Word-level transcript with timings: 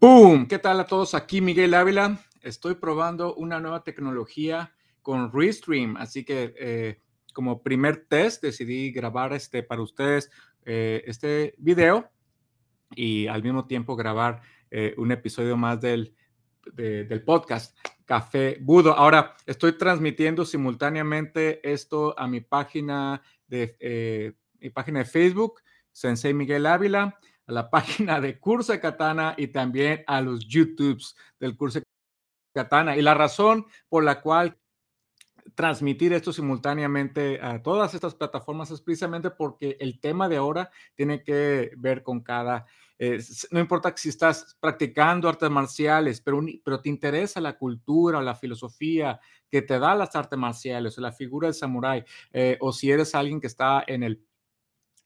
¡Boom! 0.00 0.48
¿Qué 0.48 0.58
tal 0.58 0.80
a 0.80 0.86
todos? 0.86 1.12
Aquí 1.12 1.42
Miguel 1.42 1.74
Ávila. 1.74 2.18
Estoy 2.40 2.76
probando 2.76 3.34
una 3.34 3.60
nueva 3.60 3.84
tecnología 3.84 4.74
con 5.02 5.30
Restream, 5.30 5.98
así 5.98 6.24
que 6.24 6.54
eh, 6.58 7.02
como 7.34 7.62
primer 7.62 8.06
test 8.06 8.42
decidí 8.42 8.92
grabar 8.92 9.34
este 9.34 9.62
para 9.62 9.82
ustedes 9.82 10.30
eh, 10.64 11.02
este 11.04 11.54
video 11.58 12.10
y 12.92 13.26
al 13.26 13.42
mismo 13.42 13.66
tiempo 13.66 13.94
grabar 13.94 14.40
eh, 14.70 14.94
un 14.96 15.12
episodio 15.12 15.58
más 15.58 15.82
del, 15.82 16.14
del 16.72 17.22
podcast 17.22 17.76
Café 18.06 18.56
Budo. 18.62 18.94
Ahora 18.94 19.36
estoy 19.44 19.76
transmitiendo 19.76 20.46
simultáneamente 20.46 21.60
esto 21.70 22.18
a 22.18 22.26
mi 22.26 22.40
página 22.40 23.20
de 23.48 24.34
mi 24.60 24.70
página 24.70 25.00
de 25.00 25.04
Facebook, 25.04 25.60
Sensei 25.92 26.32
Miguel 26.32 26.64
Ávila 26.64 27.18
a 27.50 27.52
la 27.52 27.68
página 27.70 28.20
de 28.20 28.38
Curso 28.38 28.72
de 28.72 28.80
Katana 28.80 29.34
y 29.36 29.48
también 29.48 30.02
a 30.06 30.20
los 30.20 30.46
YouTubes 30.46 31.16
del 31.38 31.56
Curso 31.56 31.80
de 31.80 31.84
Katana. 32.54 32.96
Y 32.96 33.02
la 33.02 33.14
razón 33.14 33.66
por 33.88 34.04
la 34.04 34.20
cual 34.20 34.56
transmitir 35.54 36.12
esto 36.12 36.32
simultáneamente 36.32 37.40
a 37.42 37.62
todas 37.62 37.92
estas 37.94 38.14
plataformas 38.14 38.70
es 38.70 38.80
precisamente 38.80 39.30
porque 39.30 39.76
el 39.80 40.00
tema 40.00 40.28
de 40.28 40.36
ahora 40.36 40.70
tiene 40.94 41.22
que 41.24 41.72
ver 41.76 42.02
con 42.02 42.20
cada, 42.20 42.66
eh, 42.98 43.20
no 43.50 43.58
importa 43.58 43.92
si 43.96 44.10
estás 44.10 44.56
practicando 44.60 45.28
artes 45.28 45.50
marciales, 45.50 46.20
pero, 46.20 46.40
pero 46.64 46.80
te 46.80 46.88
interesa 46.88 47.40
la 47.40 47.58
cultura 47.58 48.18
o 48.18 48.22
la 48.22 48.36
filosofía 48.36 49.18
que 49.48 49.62
te 49.62 49.78
da 49.78 49.94
las 49.94 50.14
artes 50.14 50.38
marciales 50.38 50.96
o 50.96 51.00
la 51.00 51.12
figura 51.12 51.48
del 51.48 51.54
samurái, 51.54 52.04
eh, 52.32 52.56
o 52.60 52.72
si 52.72 52.90
eres 52.90 53.14
alguien 53.14 53.40
que 53.40 53.48
está 53.48 53.82
en 53.86 54.04
el 54.04 54.24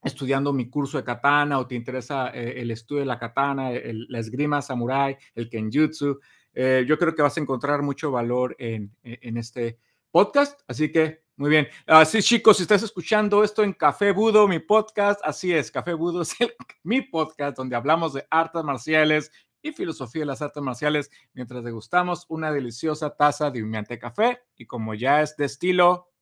estudiando 0.05 0.53
mi 0.53 0.69
curso 0.69 0.99
de 0.99 1.05
katana 1.05 1.59
o 1.59 1.67
te 1.67 1.75
interesa 1.75 2.29
eh, 2.29 2.61
el 2.61 2.71
estudio 2.71 3.01
de 3.01 3.07
la 3.07 3.19
katana, 3.19 3.71
la 4.09 4.19
esgrima 4.19 4.63
samurai, 4.63 5.17
el 5.35 5.49
kenjutsu, 5.49 6.21
eh, 6.53 6.85
yo 6.87 6.99
creo 6.99 7.15
que 7.15 7.23
vas 7.23 7.37
a 7.37 7.41
encontrar 7.41 7.83
mucho 7.83 8.11
valor 8.11 8.55
en, 8.59 8.95
en 9.03 9.37
este 9.37 9.79
podcast. 10.11 10.61
Así 10.69 10.93
que, 10.93 11.25
muy 11.37 11.51
bien. 11.51 11.67
Así, 11.87 12.23
chicos, 12.23 12.59
si 12.59 12.63
estás 12.63 12.85
escuchando 12.85 13.43
esto 13.43 13.65
en 13.65 13.73
Café 13.73 14.13
Budo, 14.13 14.47
mi 14.47 14.61
podcast, 14.61 15.21
así 15.25 15.53
es, 15.53 15.73
Café 15.73 15.93
Budo 15.95 16.23
es 16.23 16.37
mi 16.85 17.03
podcast 17.03 17.57
donde 17.57 17.75
hablamos 17.75 18.13
de 18.13 18.25
artes 18.31 18.63
marciales 18.63 19.33
y 19.61 19.73
filosofía 19.73 20.21
de 20.21 20.27
las 20.27 20.43
artes 20.43 20.63
marciales 20.63 21.11
mientras 21.33 21.65
degustamos 21.65 22.27
una 22.29 22.53
deliciosa 22.53 23.17
taza 23.17 23.51
de 23.51 23.63
humeante 23.63 23.99
café. 23.99 24.43
Y 24.57 24.67
como 24.67 24.95
ya 24.95 25.23
es 25.23 25.37
de 25.37 25.47
estilo, 25.47 26.13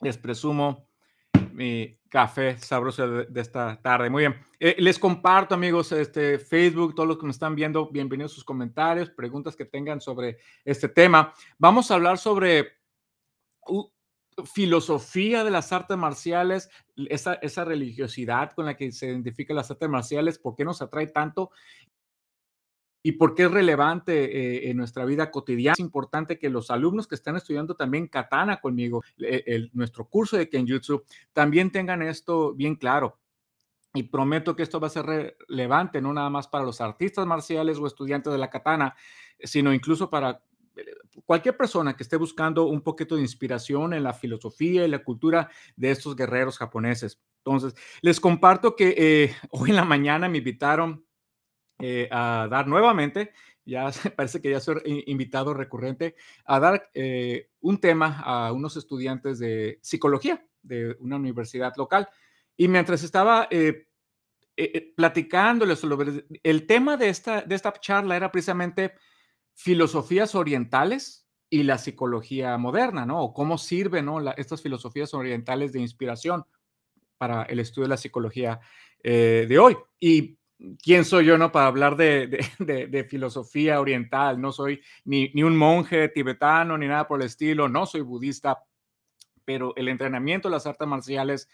les 0.00 0.18
presumo 0.18 0.88
mi 1.54 1.96
café 2.08 2.58
sabroso 2.58 3.08
de, 3.08 3.40
esta 3.40 3.80
tarde. 3.80 4.10
Muy 4.10 4.24
bien. 4.24 4.34
Eh, 4.58 4.76
les 4.78 4.98
comparto, 4.98 5.54
amigos, 5.54 5.92
este 5.92 6.38
Facebook, 6.38 6.94
todos 6.94 7.08
los 7.08 7.18
que 7.18 7.26
me 7.26 7.32
están 7.32 7.54
viendo, 7.54 7.88
bienvenidos 7.90 8.32
a 8.32 8.34
sus 8.34 8.44
comentarios, 8.44 9.10
preguntas 9.10 9.56
que 9.56 9.64
tengan 9.64 10.00
sobre 10.00 10.38
este 10.64 10.88
tema. 10.88 11.32
Vamos 11.58 11.90
a 11.90 11.94
hablar 11.94 12.18
sobre 12.18 12.72
filosofía 14.52 15.44
de 15.44 15.50
las 15.52 15.72
artes 15.72 15.96
marciales, 15.96 16.68
esa, 16.96 17.34
esa 17.34 17.64
religiosidad 17.64 18.52
con 18.52 18.66
la 18.66 18.76
que 18.76 18.90
se 18.90 19.06
identifican 19.06 19.56
las 19.56 19.70
artes 19.70 19.88
marciales, 19.88 20.38
por 20.38 20.56
qué 20.56 20.64
nos 20.64 20.82
atrae 20.82 21.06
tanto 21.06 21.52
y 23.06 23.12
por 23.12 23.34
qué 23.34 23.44
es 23.44 23.50
relevante 23.50 24.14
eh, 24.24 24.70
en 24.70 24.78
nuestra 24.78 25.04
vida 25.04 25.30
cotidiana. 25.30 25.74
Es 25.74 25.80
importante 25.80 26.38
que 26.38 26.48
los 26.48 26.70
alumnos 26.70 27.06
que 27.06 27.14
están 27.14 27.36
estudiando 27.36 27.76
también 27.76 28.08
katana 28.08 28.62
conmigo, 28.62 29.04
el, 29.18 29.70
nuestro 29.74 30.08
curso 30.08 30.38
de 30.38 30.48
Kenjutsu, 30.48 31.04
también 31.34 31.70
tengan 31.70 32.00
esto 32.00 32.54
bien 32.54 32.76
claro. 32.76 33.18
Y 33.92 34.04
prometo 34.04 34.56
que 34.56 34.62
esto 34.62 34.80
va 34.80 34.86
a 34.86 34.90
ser 34.90 35.04
relevante 35.04 36.00
no 36.00 36.14
nada 36.14 36.30
más 36.30 36.48
para 36.48 36.64
los 36.64 36.80
artistas 36.80 37.26
marciales 37.26 37.76
o 37.78 37.86
estudiantes 37.86 38.32
de 38.32 38.38
la 38.38 38.48
katana, 38.48 38.96
sino 39.38 39.74
incluso 39.74 40.08
para 40.08 40.42
eh, 40.74 40.84
cualquier 41.26 41.58
persona 41.58 41.94
que 41.94 42.04
esté 42.04 42.16
buscando 42.16 42.64
un 42.64 42.80
poquito 42.80 43.16
de 43.16 43.20
inspiración 43.20 43.92
en 43.92 44.02
la 44.02 44.14
filosofía 44.14 44.82
y 44.82 44.88
la 44.88 45.04
cultura 45.04 45.50
de 45.76 45.90
estos 45.90 46.16
guerreros 46.16 46.56
japoneses. 46.56 47.20
Entonces, 47.44 47.74
les 48.00 48.18
comparto 48.18 48.74
que 48.74 48.94
eh, 48.96 49.36
hoy 49.50 49.70
en 49.70 49.76
la 49.76 49.84
mañana 49.84 50.26
me 50.26 50.38
invitaron 50.38 51.04
eh, 51.80 52.08
a 52.10 52.46
dar 52.48 52.68
nuevamente, 52.68 53.32
ya 53.64 53.90
parece 54.16 54.40
que 54.40 54.50
ya 54.50 54.60
soy 54.60 54.80
invitado 55.06 55.54
recurrente, 55.54 56.14
a 56.44 56.60
dar 56.60 56.90
eh, 56.94 57.50
un 57.60 57.78
tema 57.78 58.20
a 58.20 58.52
unos 58.52 58.76
estudiantes 58.76 59.38
de 59.38 59.78
psicología 59.82 60.44
de 60.62 60.96
una 61.00 61.16
universidad 61.16 61.74
local. 61.76 62.08
Y 62.56 62.68
mientras 62.68 63.02
estaba 63.02 63.48
eh, 63.50 63.86
platicándoles 64.96 65.80
sobre 65.80 66.24
el 66.42 66.66
tema 66.66 66.96
de 66.96 67.08
esta, 67.08 67.42
de 67.42 67.54
esta 67.56 67.72
charla 67.72 68.16
era 68.16 68.30
precisamente 68.30 68.94
filosofías 69.52 70.34
orientales 70.36 71.28
y 71.50 71.64
la 71.64 71.78
psicología 71.78 72.56
moderna, 72.56 73.04
¿no? 73.04 73.20
O 73.20 73.34
cómo 73.34 73.58
sirven 73.58 74.06
¿no? 74.06 74.20
estas 74.36 74.62
filosofías 74.62 75.12
orientales 75.12 75.72
de 75.72 75.80
inspiración 75.80 76.44
para 77.18 77.42
el 77.44 77.58
estudio 77.58 77.84
de 77.84 77.90
la 77.90 77.96
psicología 77.96 78.60
de 79.02 79.58
hoy. 79.58 79.76
Y 80.00 80.38
¿quién 80.82 81.04
soy 81.04 81.26
yo 81.26 81.38
no 81.38 81.52
para 81.52 81.66
hablar 81.66 81.96
de, 81.96 83.06
filosofía 83.08 83.80
oriental? 83.80 84.40
No 84.40 84.52
soy 84.52 84.80
ni, 85.04 85.30
un 85.42 85.56
monje 85.56 86.08
tibetano 86.08 86.76
ni 86.78 86.86
nada 86.86 87.06
por 87.06 87.20
el 87.20 87.26
estilo, 87.26 87.68
no 87.68 87.86
soy 87.86 88.00
budista, 88.00 88.64
pero 89.44 89.74
el 89.76 89.88
entrenamiento 89.88 90.48
de 90.48 90.52
las 90.54 90.66
artes 90.66 90.86
marciales, 90.86 91.48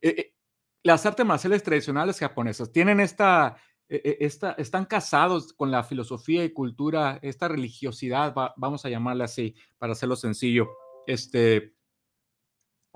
eh, 0.00 0.14
eh, 0.16 0.34
las 0.82 1.04
artes 1.06 1.24
marciales 1.26 1.62
tradicionales 1.62 2.18
japonesas 2.18 2.72
tienen 2.72 3.00
esta, 3.00 3.56
eh, 3.88 4.18
esta, 4.20 4.52
están 4.52 4.84
casados 4.84 5.52
con 5.52 5.70
la 5.70 5.84
filosofía 5.84 6.44
y 6.44 6.52
cultura, 6.52 7.18
esta 7.22 7.48
religiosidad, 7.48 8.34
vamos 8.56 8.84
a 8.84 8.90
llamarla 8.90 9.24
así, 9.24 9.54
para 9.78 9.92
hacerlo 9.92 10.16
sencillo. 10.16 10.68
Este, 11.06 11.74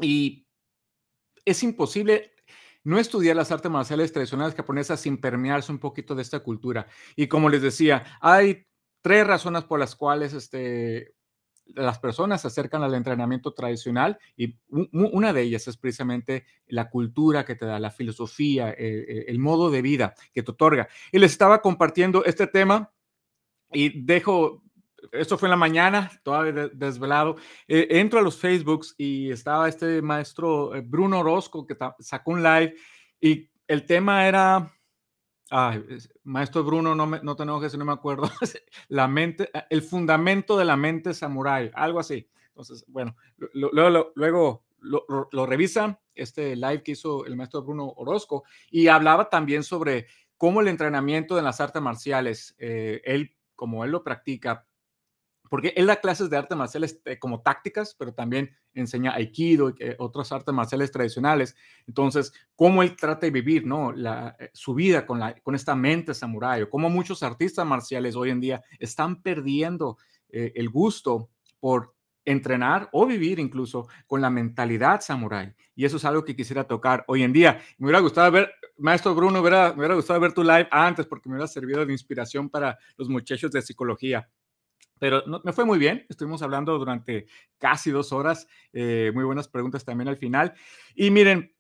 y 0.01 0.47
es 1.45 1.63
imposible 1.63 2.34
no 2.85 2.99
estudiar 2.99 3.35
las 3.37 3.51
artes 3.51 3.71
marciales 3.71 4.13
tradicionales 4.13 4.55
japonesas 4.55 5.01
sin 5.01 5.19
permearse 5.19 5.73
un 5.73 5.79
poquito 5.79 6.15
de 6.15 6.23
esta 6.23 6.41
cultura. 6.41 6.87
Y 7.17 7.27
como 7.27 7.49
les 7.49 7.63
decía, 7.63 8.05
hay 8.21 8.67
tres 9.01 9.27
razones 9.27 9.65
por 9.65 9.81
las 9.81 9.97
cuales 9.97 10.33
este, 10.35 11.15
las 11.67 11.99
personas 11.99 12.43
se 12.43 12.49
acercan 12.49 12.83
al 12.83 12.95
entrenamiento 12.95 13.53
tradicional 13.53 14.19
y 14.37 14.57
una 14.69 15.33
de 15.33 15.43
ellas 15.43 15.67
es 15.69 15.77
precisamente 15.77 16.45
la 16.67 16.91
cultura 16.91 17.45
que 17.45 17.55
te 17.55 17.67
da, 17.67 17.79
la 17.79 17.91
filosofía, 17.91 18.71
eh, 18.71 18.77
eh, 18.79 19.25
el 19.29 19.39
modo 19.39 19.71
de 19.71 19.83
vida 19.83 20.15
que 20.33 20.43
te 20.43 20.51
otorga. 20.51 20.89
Y 21.11 21.19
les 21.19 21.33
estaba 21.33 21.63
compartiendo 21.63 22.25
este 22.25 22.47
tema 22.47 22.93
y 23.73 24.03
dejo, 24.03 24.63
esto 25.13 25.39
fue 25.39 25.49
en 25.49 25.51
la 25.51 25.57
mañana, 25.57 26.11
todavía 26.23 26.69
desvelado, 26.73 27.37
eh, 27.69 27.89
entro 27.91 28.19
a 28.19 28.23
los 28.23 28.39
Facebooks 28.39 28.95
y 28.99 29.31
estaba 29.31 29.69
este 29.69 30.03
maestro 30.03 30.75
eh, 30.75 30.83
Bruno 30.83 31.21
Orozco 31.21 31.67
que 31.67 31.77
sacó 32.01 32.33
un 32.33 32.43
live 32.43 32.75
y 33.21 33.51
el 33.67 33.87
tema 33.87 34.27
era, 34.27 34.71
maestro 36.25 36.65
Bruno, 36.65 36.95
no, 36.95 37.07
me, 37.07 37.21
no 37.23 37.37
te 37.37 37.45
enojes 37.45 37.77
no 37.77 37.85
me 37.85 37.93
acuerdo, 37.93 38.31
la 38.89 39.09
mente, 39.09 39.51
el 39.71 39.83
fundamento 39.83 40.57
de 40.57 40.65
la 40.65 40.77
mente 40.77 41.15
samurái, 41.15 41.71
algo 41.75 42.01
así. 42.01 42.29
Entonces, 42.49 42.85
bueno, 42.87 43.17
luego, 43.53 44.13
luego 44.15 44.65
lo, 44.79 45.07
lo, 45.33 45.47
revisan, 45.47 45.99
este 46.15 46.55
live 46.55 46.83
que 46.83 46.93
hizo 46.93 47.25
el 47.27 47.37
maestro 47.37 47.63
Bruno 47.63 47.93
Orozco, 47.97 48.45
y 48.71 48.89
hablaba 48.89 49.29
también 49.29 49.65
sobre 49.65 50.07
cómo 50.37 50.61
el 50.61 50.69
entrenamiento 50.69 51.37
de 51.37 51.43
las 51.43 51.61
artes 51.61 51.81
marciales, 51.81 52.55
eh, 52.59 53.01
él, 53.05 53.35
como 53.55 53.85
él 53.85 53.91
lo 53.91 54.05
practica, 54.05 54.67
porque 55.55 55.73
él 55.77 55.87
da 55.87 56.01
clases 56.01 56.29
de 56.29 56.37
artes 56.37 56.59
marciales 56.59 57.01
eh, 57.05 57.17
como 57.17 57.41
tácticas, 57.41 57.95
pero 57.97 58.13
también 58.13 58.51
enseña 58.73 59.15
aikido 59.15 59.71
y 59.71 59.75
otras 59.99 60.33
artes 60.33 60.53
marciales 60.53 60.91
tradicionales. 60.91 61.55
Entonces, 61.87 62.33
cómo 62.57 62.83
él 62.83 62.97
trata 62.97 63.27
de 63.27 63.31
vivir, 63.31 63.65
¿no? 63.65 63.95
Eh, 63.95 64.51
su 64.53 64.75
vida 64.75 65.07
con, 65.07 65.21
la, 65.21 65.33
con 65.43 65.55
esta 65.55 65.77
mente 65.77 66.13
samurái, 66.13 66.63
o 66.63 66.69
cómo 66.69 66.91
muchos 66.91 67.23
artistas 67.23 67.65
marciales 67.65 68.17
hoy 68.17 68.31
en 68.31 68.41
día 68.41 68.65
están 68.81 69.23
perdiendo 69.23 69.97
eh, 70.29 70.51
el 70.57 70.71
gusto 70.71 71.31
por 71.61 71.95
entrenar 72.25 72.89
o 72.91 73.07
vivir 73.07 73.39
incluso 73.39 73.87
con 74.09 74.21
la 74.21 74.31
mentalidad 74.31 75.03
samurái. 75.03 75.55
Y 75.77 75.85
eso 75.85 75.99
es 75.99 76.05
algo 76.05 76.25
que 76.25 76.35
quisiera 76.35 76.65
tocar 76.65 77.05
hoy 77.07 77.23
en 77.23 77.33
día. 77.33 77.61
Me 77.79 77.87
hubiera 77.87 78.01
gustado 78.01 78.29
ver, 78.33 78.51
maestro 78.77 79.15
Bruno, 79.15 79.35
me 79.35 79.39
hubiera, 79.39 79.69
me 79.69 79.79
hubiera 79.79 79.95
gustado 79.95 80.19
ver 80.19 80.33
tu 80.33 80.43
live 80.43 80.67
antes 80.73 81.07
porque 81.07 81.29
me 81.29 81.37
hubiera 81.37 81.47
servido 81.47 81.87
de 81.87 81.93
inspiración 81.93 82.51
para 82.51 82.77
los 82.97 83.09
muchachos 83.09 83.53
de 83.53 83.63
psicología 83.63 84.29
pero 84.99 85.23
me 85.45 85.53
fue 85.53 85.65
muy 85.65 85.79
bien. 85.79 86.07
Estuvimos 86.09 86.43
hablando 86.43 86.79
durante 86.79 87.27
casi 87.59 87.91
dos 87.91 88.13
horas. 88.13 88.47
Eh, 88.73 89.11
muy 89.15 89.25
buenas 89.25 89.49
preguntas 89.49 89.85
también 89.85 90.09
al 90.09 90.17
final. 90.17 90.55
Y 90.95 91.11
miren, 91.11 91.53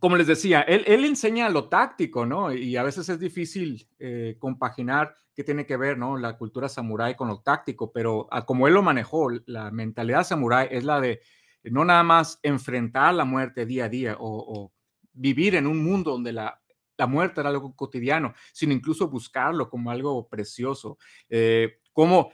como 0.00 0.16
les 0.16 0.26
decía, 0.26 0.62
él, 0.62 1.04
enseña 1.04 1.48
lo 1.48 1.68
táctico, 1.68 2.26
¿no? 2.26 2.52
Y 2.52 2.76
a 2.76 2.82
veces 2.82 3.08
es 3.08 3.20
difícil 3.20 3.86
eh, 3.98 4.36
compaginar 4.38 5.14
qué 5.34 5.44
tiene 5.44 5.66
que 5.66 5.76
ver, 5.76 5.98
¿no? 5.98 6.16
La 6.16 6.36
cultura 6.36 6.68
samurái 6.68 7.14
con 7.14 7.28
lo 7.28 7.40
táctico, 7.40 7.92
pero 7.92 8.28
como 8.46 8.66
él 8.66 8.74
lo 8.74 8.82
manejó, 8.82 9.30
la 9.46 9.70
mentalidad 9.70 10.24
samurái 10.24 10.68
es 10.70 10.84
la 10.84 11.00
de 11.00 11.20
no 11.62 11.84
nada 11.84 12.02
más 12.02 12.40
enfrentar 12.42 13.14
la 13.14 13.24
muerte 13.24 13.66
día 13.66 13.84
a 13.84 13.88
día 13.88 14.16
o 14.18 14.72
vivir 15.12 15.54
en 15.54 15.66
un 15.66 15.82
mundo 15.82 16.10
donde 16.10 16.32
la 16.32 16.60
la 16.96 17.06
muerte 17.06 17.40
era 17.40 17.50
algo 17.50 17.74
cotidiano, 17.74 18.34
sino 18.52 18.72
incluso 18.72 19.08
buscarlo 19.08 19.68
como 19.68 19.90
algo 19.90 20.28
precioso, 20.28 20.98
eh, 21.28 21.78
como 21.92 22.32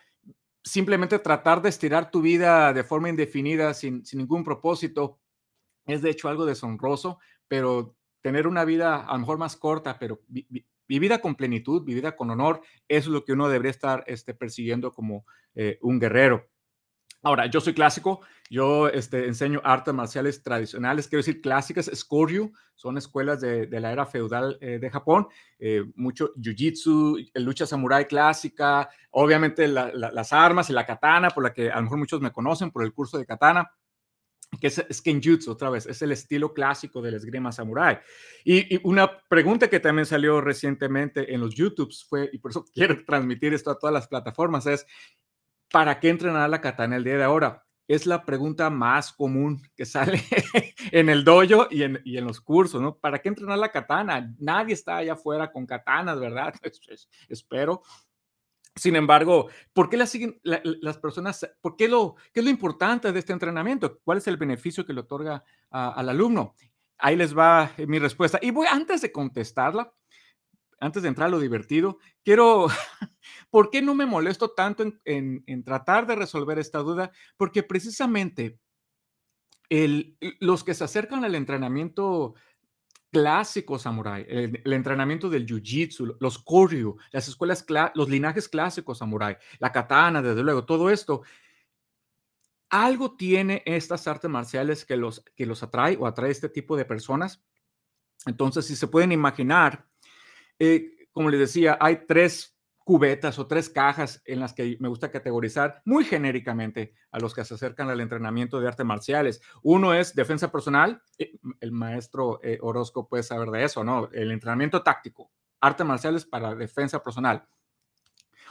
simplemente 0.62 1.18
tratar 1.18 1.62
de 1.62 1.70
estirar 1.70 2.10
tu 2.10 2.20
vida 2.20 2.72
de 2.72 2.84
forma 2.84 3.08
indefinida 3.08 3.72
sin, 3.74 4.04
sin 4.04 4.18
ningún 4.18 4.44
propósito 4.44 5.18
es 5.86 6.02
de 6.02 6.10
hecho 6.10 6.28
algo 6.28 6.46
deshonroso, 6.46 7.18
pero 7.48 7.96
tener 8.22 8.46
una 8.46 8.64
vida 8.64 8.96
a 9.00 9.12
lo 9.14 9.20
mejor 9.20 9.38
más 9.38 9.56
corta, 9.56 9.98
pero 9.98 10.20
vivida 10.86 11.20
con 11.20 11.36
plenitud, 11.36 11.84
vivida 11.84 12.16
con 12.16 12.30
honor, 12.30 12.62
eso 12.88 13.08
es 13.08 13.12
lo 13.12 13.24
que 13.24 13.32
uno 13.32 13.48
debería 13.48 13.70
estar 13.70 14.04
este, 14.06 14.34
persiguiendo 14.34 14.92
como 14.92 15.24
eh, 15.54 15.78
un 15.82 15.98
guerrero. 15.98 16.49
Ahora, 17.22 17.46
yo 17.46 17.60
soy 17.60 17.74
clásico, 17.74 18.22
yo 18.48 18.88
este, 18.88 19.26
enseño 19.26 19.60
artes 19.62 19.92
marciales 19.92 20.42
tradicionales, 20.42 21.06
quiero 21.06 21.20
decir 21.20 21.42
clásicas, 21.42 21.90
Skoryu, 21.94 22.50
son 22.74 22.96
escuelas 22.96 23.42
de, 23.42 23.68
la 23.78 23.92
era 23.92 24.06
feudal 24.06 24.56
eh, 24.62 24.78
de 24.78 24.90
Japón, 24.90 25.28
eh, 25.58 25.84
mucho 25.96 26.32
jiu-jitsu, 26.36 27.30
lucha 27.34 27.66
samurai 27.66 28.06
clásica, 28.08 28.88
obviamente 29.10 29.68
las 29.68 30.32
armas 30.32 30.70
y 30.70 30.72
la 30.72 30.86
katana, 30.86 31.28
por 31.28 31.44
la 31.44 31.52
que 31.52 31.70
a 31.70 31.76
lo 31.76 31.82
mejor 31.82 31.98
muchos 31.98 32.20
me 32.22 32.32
conocen 32.32 32.70
por 32.70 32.84
el 32.84 32.94
curso 32.94 33.18
de 33.18 33.26
katana, 33.26 33.70
que 34.58 34.66
es, 34.66 35.02
Kenjutsu 35.02 35.52
otra 35.52 35.70
vez, 35.70 35.86
es 35.86 36.02
el 36.02 36.12
estilo 36.12 36.52
clásico 36.52 37.00
del 37.00 37.14
esgrima 37.14 37.52
samurai. 37.52 38.00
Y, 38.44 38.74
y, 38.74 38.80
una 38.82 39.10
pregunta 39.28 39.68
que 39.68 39.78
también 39.78 40.06
salió 40.06 40.40
recientemente 40.40 41.32
en 41.32 41.40
los 41.40 41.54
YouTubes 41.54 42.04
fue, 42.08 42.28
y 42.32 42.38
por 42.38 42.50
eso 42.50 42.64
quiero 42.74 43.04
transmitir 43.04 43.54
esto 43.54 43.70
a 43.70 43.78
todas 43.78 43.94
las 43.94 44.08
plataformas, 44.08 44.66
es, 44.66 44.86
¿para 45.70 46.00
qué 46.00 46.08
entrenar 46.08 46.50
la 46.50 46.60
katana 46.60 46.96
el 46.96 47.04
día 47.04 47.16
de 47.16 47.24
ahora? 47.24 47.64
Es 47.88 48.06
la 48.06 48.24
pregunta 48.24 48.70
más 48.70 49.12
común 49.12 49.62
que 49.74 49.84
sale 49.84 50.22
en 50.92 51.08
el 51.08 51.24
dojo 51.24 51.66
y 51.70 51.82
en, 51.82 52.00
los 52.24 52.40
cursos, 52.40 52.80
¿no? 52.80 52.96
¿Para 52.96 53.18
qué 53.18 53.28
entrenar 53.28 53.58
la 53.58 53.72
katana? 53.72 54.32
Nadie 54.38 54.74
está 54.74 54.98
allá 54.98 55.14
afuera 55.14 55.50
con 55.50 55.66
katanas, 55.66 56.20
¿verdad? 56.20 56.54
Espero. 57.28 57.82
Sin 58.76 58.94
embargo, 58.94 59.48
¿por 59.72 59.90
qué 59.90 60.06
siguen 60.06 60.40
las 60.44 60.98
personas? 60.98 61.50
¿Por 61.60 61.76
qué 61.76 61.88
lo, 61.88 62.14
qué 62.32 62.40
es 62.40 62.44
lo 62.44 62.50
importante 62.50 63.10
de 63.10 63.18
este 63.18 63.32
entrenamiento? 63.32 63.98
¿Cuál 64.04 64.18
es 64.18 64.28
el 64.28 64.36
beneficio 64.36 64.86
que 64.86 64.92
le 64.92 65.00
otorga 65.00 65.42
al 65.70 66.08
alumno? 66.08 66.54
Ahí 66.96 67.16
les 67.16 67.36
va 67.36 67.72
mi 67.78 67.98
respuesta. 67.98 68.38
Y 68.40 68.52
voy, 68.52 68.68
antes 68.70 69.00
de 69.00 69.10
contestarla, 69.10 69.92
antes 70.80 71.02
de 71.02 71.08
entrar 71.08 71.28
a 71.28 71.30
lo 71.30 71.38
divertido, 71.38 71.98
quiero, 72.24 72.66
¿por 73.50 73.70
qué 73.70 73.82
no 73.82 73.94
me 73.94 74.06
molesto 74.06 74.50
tanto 74.50 74.84
en, 75.04 75.64
tratar 75.64 76.06
de 76.06 76.16
resolver 76.16 76.58
esta 76.58 76.78
duda? 76.78 77.12
Porque 77.36 77.62
precisamente 77.62 78.58
el, 79.68 80.16
los 80.40 80.64
que 80.64 80.74
se 80.74 80.84
acercan 80.84 81.24
al 81.24 81.34
entrenamiento 81.34 82.34
clásico 83.12 83.78
samurai, 83.78 84.24
el, 84.28 84.72
entrenamiento 84.72 85.28
del 85.28 85.46
jiu-jitsu, 85.46 86.16
los 86.18 86.38
koryu, 86.38 86.96
las 87.12 87.28
escuelas, 87.28 87.64
los 87.94 88.08
linajes 88.08 88.48
clásicos 88.48 88.98
samurai, 88.98 89.36
la 89.58 89.70
katana, 89.70 90.22
desde 90.22 90.42
luego, 90.42 90.64
todo 90.64 90.90
esto, 90.90 91.22
algo 92.70 93.16
tiene 93.16 93.62
estas 93.66 94.06
artes 94.06 94.30
marciales 94.30 94.84
que 94.84 94.96
los, 94.96 95.24
que 95.36 95.44
los 95.44 95.62
atrae 95.62 95.96
o 95.98 96.06
atrae 96.06 96.30
este 96.30 96.48
tipo 96.48 96.76
de 96.76 96.84
personas. 96.84 97.42
Entonces, 98.26 98.66
si 98.66 98.76
se 98.76 98.86
pueden 98.86 99.10
imaginar, 99.10 99.89
eh, 100.60 101.08
como 101.10 101.30
les 101.30 101.40
decía, 101.40 101.76
hay 101.80 102.06
tres 102.06 102.56
cubetas 102.84 103.38
o 103.38 103.46
tres 103.46 103.70
cajas 103.70 104.22
en 104.24 104.40
las 104.40 104.52
que 104.52 104.76
me 104.80 104.88
gusta 104.88 105.10
categorizar 105.10 105.82
muy 105.84 106.04
genéricamente 106.04 106.94
a 107.10 107.18
los 107.18 107.34
que 107.34 107.44
se 107.44 107.54
acercan 107.54 107.88
al 107.88 108.00
entrenamiento 108.00 108.60
de 108.60 108.68
artes 108.68 108.86
marciales. 108.86 109.40
Uno 109.62 109.94
es 109.94 110.14
defensa 110.14 110.50
personal, 110.50 111.02
eh, 111.18 111.38
el 111.60 111.72
maestro 111.72 112.40
eh, 112.42 112.58
Orozco 112.60 113.08
puede 113.08 113.22
saber 113.22 113.50
de 113.50 113.64
eso, 113.64 113.84
¿no? 113.84 114.08
El 114.12 114.30
entrenamiento 114.32 114.82
táctico, 114.82 115.30
artes 115.60 115.86
marciales 115.86 116.24
para 116.24 116.54
defensa 116.54 117.02
personal. 117.02 117.46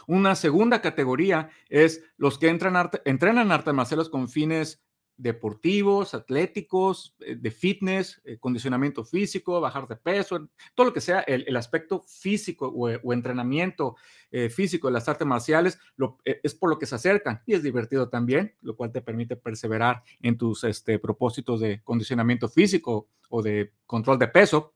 Una 0.06 0.34
segunda 0.34 0.80
categoría 0.80 1.50
es 1.68 2.02
los 2.16 2.38
que 2.38 2.48
entrenan 2.48 3.52
artes 3.52 3.74
marciales 3.74 4.08
con 4.08 4.28
fines 4.28 4.82
deportivos, 5.20 6.14
atléticos, 6.14 7.14
eh, 7.20 7.36
de 7.36 7.50
fitness, 7.50 8.20
eh, 8.24 8.38
condicionamiento 8.38 9.04
físico, 9.04 9.60
bajar 9.60 9.86
de 9.86 9.96
peso, 9.96 10.48
todo 10.74 10.86
lo 10.86 10.92
que 10.92 11.00
sea 11.00 11.20
el, 11.20 11.54
aspecto 11.56 12.00
físico 12.00 12.68
o, 12.68 13.12
entrenamiento 13.12 13.96
eh, 14.30 14.48
físico 14.48 14.88
de 14.88 14.94
las 14.94 15.08
artes 15.08 15.26
marciales, 15.26 15.78
es 16.24 16.54
por 16.54 16.70
lo 16.70 16.78
que 16.78 16.86
se 16.86 16.94
acercan 16.94 17.42
y 17.46 17.52
es 17.52 17.62
divertido 17.62 18.08
también, 18.08 18.54
lo 18.62 18.76
cual 18.76 18.92
te 18.92 19.02
permite 19.02 19.36
perseverar 19.36 20.02
en 20.22 20.38
tus 20.38 20.64
este, 20.64 20.98
propósitos 20.98 21.60
de 21.60 21.82
condicionamiento 21.82 22.48
físico 22.48 23.08
o 23.28 23.42
de 23.42 23.74
control 23.86 24.18
de 24.18 24.28
peso. 24.28 24.74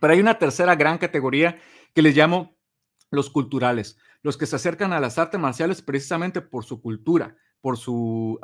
Pero 0.00 0.12
hay 0.12 0.20
una 0.20 0.38
tercera 0.38 0.74
gran 0.74 0.98
categoría 0.98 1.56
que 1.94 2.02
les 2.02 2.16
llamo 2.16 2.56
los 3.10 3.30
culturales, 3.30 3.96
los 4.22 4.36
que 4.36 4.46
se 4.46 4.56
acercan 4.56 4.92
a 4.92 5.00
las 5.00 5.18
artes 5.18 5.40
marciales 5.40 5.82
precisamente 5.82 6.40
por 6.40 6.64
su 6.64 6.80
cultura, 6.80 7.36
por 7.60 7.76
su 7.76 8.38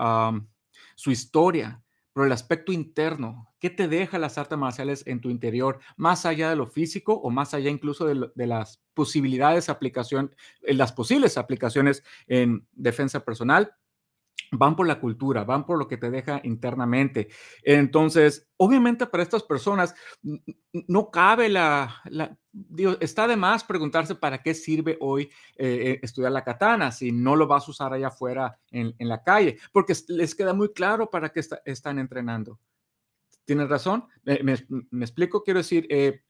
su 0.94 1.10
historia, 1.10 1.82
pero 2.12 2.26
el 2.26 2.32
aspecto 2.32 2.72
interno, 2.72 3.52
¿qué 3.58 3.70
te 3.70 3.88
deja 3.88 4.18
las 4.18 4.38
artes 4.38 4.56
marciales 4.56 5.04
en 5.06 5.20
tu 5.20 5.30
interior, 5.30 5.80
más 5.96 6.24
allá 6.26 6.48
de 6.48 6.56
lo 6.56 6.66
físico 6.66 7.14
o 7.14 7.30
más 7.30 7.54
allá 7.54 7.70
incluso 7.70 8.06
de, 8.06 8.46
las 8.46 8.80
posibilidades, 8.94 9.68
aplicación, 9.68 10.34
eh, 10.62 10.74
las 10.74 10.92
posibles 10.92 11.36
aplicaciones 11.36 12.04
en 12.28 12.66
defensa 12.72 13.24
personal? 13.24 13.74
Van 14.52 14.76
por 14.76 14.86
la 14.86 15.00
cultura, 15.00 15.44
van 15.44 15.64
por 15.66 15.78
lo 15.78 15.88
que 15.88 15.96
te 15.96 16.10
deja 16.10 16.40
internamente. 16.44 17.28
Entonces, 17.62 18.48
obviamente 18.56 19.06
para 19.06 19.22
estas 19.22 19.42
personas 19.42 19.94
no 20.72 21.10
cabe 21.10 21.48
la, 21.48 22.02
digo, 22.52 22.96
está 23.00 23.26
de 23.26 23.36
más 23.36 23.64
preguntarse 23.64 24.14
para 24.14 24.42
qué 24.42 24.54
sirve 24.54 24.96
hoy 25.00 25.30
eh, 25.56 25.98
estudiar 26.02 26.32
la 26.32 26.44
katana 26.44 26.92
si 26.92 27.12
no 27.12 27.36
lo 27.36 27.46
vas 27.46 27.66
a 27.66 27.70
usar 27.70 27.92
allá 27.92 28.08
afuera 28.08 28.58
en, 28.70 28.94
la 28.98 29.22
calle, 29.22 29.58
porque 29.72 29.94
les 30.08 30.34
queda 30.34 30.54
muy 30.54 30.72
claro 30.72 31.10
para 31.10 31.30
qué 31.30 31.42
están 31.64 31.98
entrenando. 31.98 32.58
¿Tienes 33.44 33.68
razón? 33.68 34.06
me, 34.24 34.54
explico, 35.02 35.42
quiero 35.42 35.58
decir, 35.58 35.86
eh, 35.90 36.22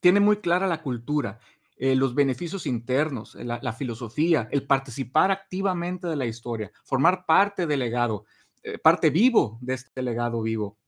tiene 0.00 0.20
muy 0.20 0.36
clara 0.36 0.66
la 0.66 0.82
cultura 0.82 1.38
eh, 1.78 1.94
los 1.94 2.14
beneficios 2.14 2.66
internos, 2.66 3.34
la, 3.34 3.72
filosofía, 3.74 4.48
el 4.50 4.66
participar 4.66 5.30
activamente 5.30 6.06
de 6.06 6.16
la 6.16 6.24
historia, 6.24 6.72
formar 6.84 7.26
parte 7.26 7.66
del 7.66 7.80
legado, 7.80 8.24
eh, 8.62 8.78
parte 8.78 9.10
vivo 9.10 9.58
de 9.60 9.74
este 9.74 10.00
legado 10.00 10.40
vivo. 10.40 10.78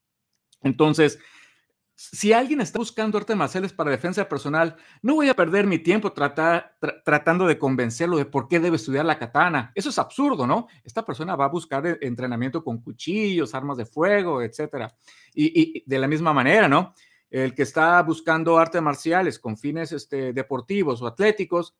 Entonces, 0.62 1.19
si 1.94 2.32
alguien 2.32 2.62
está 2.62 2.79
buscando 2.79 3.19
artes 3.19 3.37
marciales 3.37 3.73
para 3.75 3.90
defensa 3.90 4.26
personal, 4.26 4.76
no 5.02 5.17
voy 5.17 5.29
a 5.29 5.35
perder 5.35 5.67
mi 5.67 5.79
tiempo 5.79 6.12
tratando 6.12 7.47
de 7.47 7.59
convencerlo 7.59 8.16
de 8.16 8.25
por 8.25 8.49
qué 8.49 8.59
debe 8.59 8.76
estudiar 8.76 9.04
la 9.04 9.18
katana. 9.18 9.73
Eso 9.75 9.90
es 9.90 9.99
absurdo, 9.99 10.47
¿no? 10.47 10.68
Esta 10.85 11.04
persona 11.04 11.37
va 11.37 11.47
a 11.47 11.49
buscar 11.49 11.99
entrenamiento 12.00 12.64
con 12.64 12.80
cuchillos, 12.80 13.54
armas 13.54 13.76
de 13.76 13.85
fuego, 13.85 14.40
etcétera. 14.40 14.95
y 15.35 15.83
de 15.85 15.99
la 15.99 16.09
misma 16.09 16.33
manera, 16.33 16.66
¿no? 16.66 16.95
El 17.30 17.54
que 17.54 17.62
está 17.62 18.02
buscando 18.02 18.58
artes 18.58 18.80
marciales 18.80 19.38
con 19.38 19.56
fines 19.56 19.92
este, 19.92 20.32
deportivos 20.32 21.02
o 21.02 21.06
atléticos, 21.06 21.76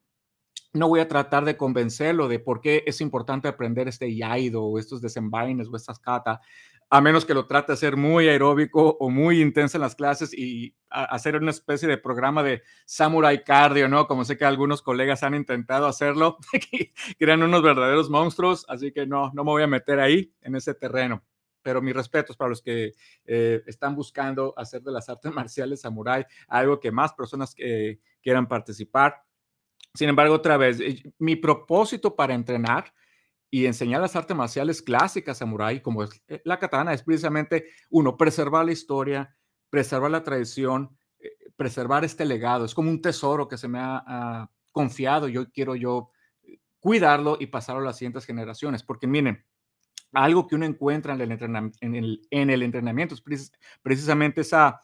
no 0.73 0.88
voy 0.88 1.00
a 1.00 1.09
tratar 1.09 1.45
de 1.45 1.57
convencerlo 1.57 2.28
de 2.28 2.40
por 2.40 2.61
qué 2.61 2.85
es 2.87 3.00
importante 3.00 3.49
aprender 3.49 3.88
este 3.88 4.14
yaido 4.14 4.64
o 4.64 4.78
estos 4.78 5.00
desenvaines 5.00 5.69
o 5.69 5.76
estas 5.76 5.99
kata, 5.99 6.40
a 6.90 7.00
menos 7.00 7.25
que 7.25 7.35
lo 7.35 7.47
trate 7.47 7.73
de 7.73 7.75
hacer 7.75 7.97
muy 7.97 8.28
aeróbico 8.28 8.97
o 9.00 9.11
muy 9.11 9.40
intenso 9.40 9.76
en 9.76 9.83
las 9.83 9.95
clases 9.95 10.33
y 10.33 10.75
hacer 10.88 11.37
una 11.37 11.50
especie 11.50 11.88
de 11.88 11.99
programa 11.99 12.43
de 12.43 12.62
samurai 12.87 13.45
cardio, 13.45 13.88
¿no? 13.88 14.07
Como 14.07 14.25
sé 14.25 14.38
que 14.38 14.45
algunos 14.45 14.83
colegas 14.83 15.23
han 15.23 15.35
intentado 15.35 15.87
hacerlo, 15.87 16.38
que 16.71 16.93
eran 17.19 17.43
unos 17.43 17.62
verdaderos 17.62 18.09
monstruos, 18.09 18.64
así 18.69 18.93
que 18.93 19.07
no, 19.07 19.31
no 19.35 19.45
me 19.45 19.50
voy 19.50 19.62
a 19.62 19.67
meter 19.67 20.00
ahí 20.00 20.33
en 20.43 20.57
ese 20.57 20.75
terreno 20.75 21.23
pero 21.69 21.83
mis 21.83 21.93
respetos 21.93 22.35
para 22.35 22.49
los 22.49 22.63
que 22.63 22.95
eh, 23.27 23.63
están 23.67 23.95
buscando 23.95 24.55
hacer 24.57 24.81
de 24.81 24.91
las 24.91 25.07
artes 25.11 25.31
marciales 25.31 25.83
samurai 25.83 26.25
algo 26.47 26.81
que 26.81 26.91
más 26.91 27.13
personas 27.13 27.55
eh, 27.59 27.99
quieran 28.23 28.49
participar. 28.49 29.23
Sin 29.93 30.09
embargo, 30.09 30.35
otra 30.35 30.57
vez, 30.57 30.81
eh, 30.81 31.03
mi 31.19 31.37
propósito 31.37 32.17
para 32.17 32.33
entrenar 32.33 32.95
y 33.51 33.67
enseñar 33.67 34.01
las 34.01 34.17
artes 34.17 34.35
marciales 34.35 34.81
clásicas 34.81 35.37
samurai, 35.37 35.83
como 35.83 36.05
es 36.05 36.23
la 36.43 36.59
katana, 36.59 36.95
es 36.95 37.03
precisamente, 37.03 37.67
uno, 37.91 38.17
preservar 38.17 38.65
la 38.65 38.73
historia, 38.73 39.37
preservar 39.69 40.11
la 40.11 40.25
tradición, 40.25 40.97
preservar 41.55 42.03
este 42.03 42.25
legado. 42.25 42.65
Es 42.65 42.75
como 42.75 42.89
un 42.89 43.03
tesoro 43.03 43.47
que 43.47 43.59
se 43.59 43.69
me 43.69 43.79
ha, 43.79 44.51
confiado. 44.73 45.29
Yo 45.29 45.51
quiero 45.51 45.75
yo 45.75 46.13
cuidarlo 46.79 47.37
y 47.39 47.49
pasarlo 47.49 47.83
a 47.83 47.85
las 47.85 47.99
siguientes 47.99 48.25
generaciones, 48.25 48.83
porque 48.83 49.07
miren, 49.07 49.45
algo 50.12 50.47
que 50.47 50.55
uno 50.55 50.65
encuentra 50.65 51.15
en 51.15 51.21
el 51.21 51.33
entrenamiento, 51.33 51.79
en 51.83 52.50
el, 52.50 52.62
entrenamiento 52.62 53.15
es 53.15 53.53
precisamente 53.83 54.41
esa 54.41 54.81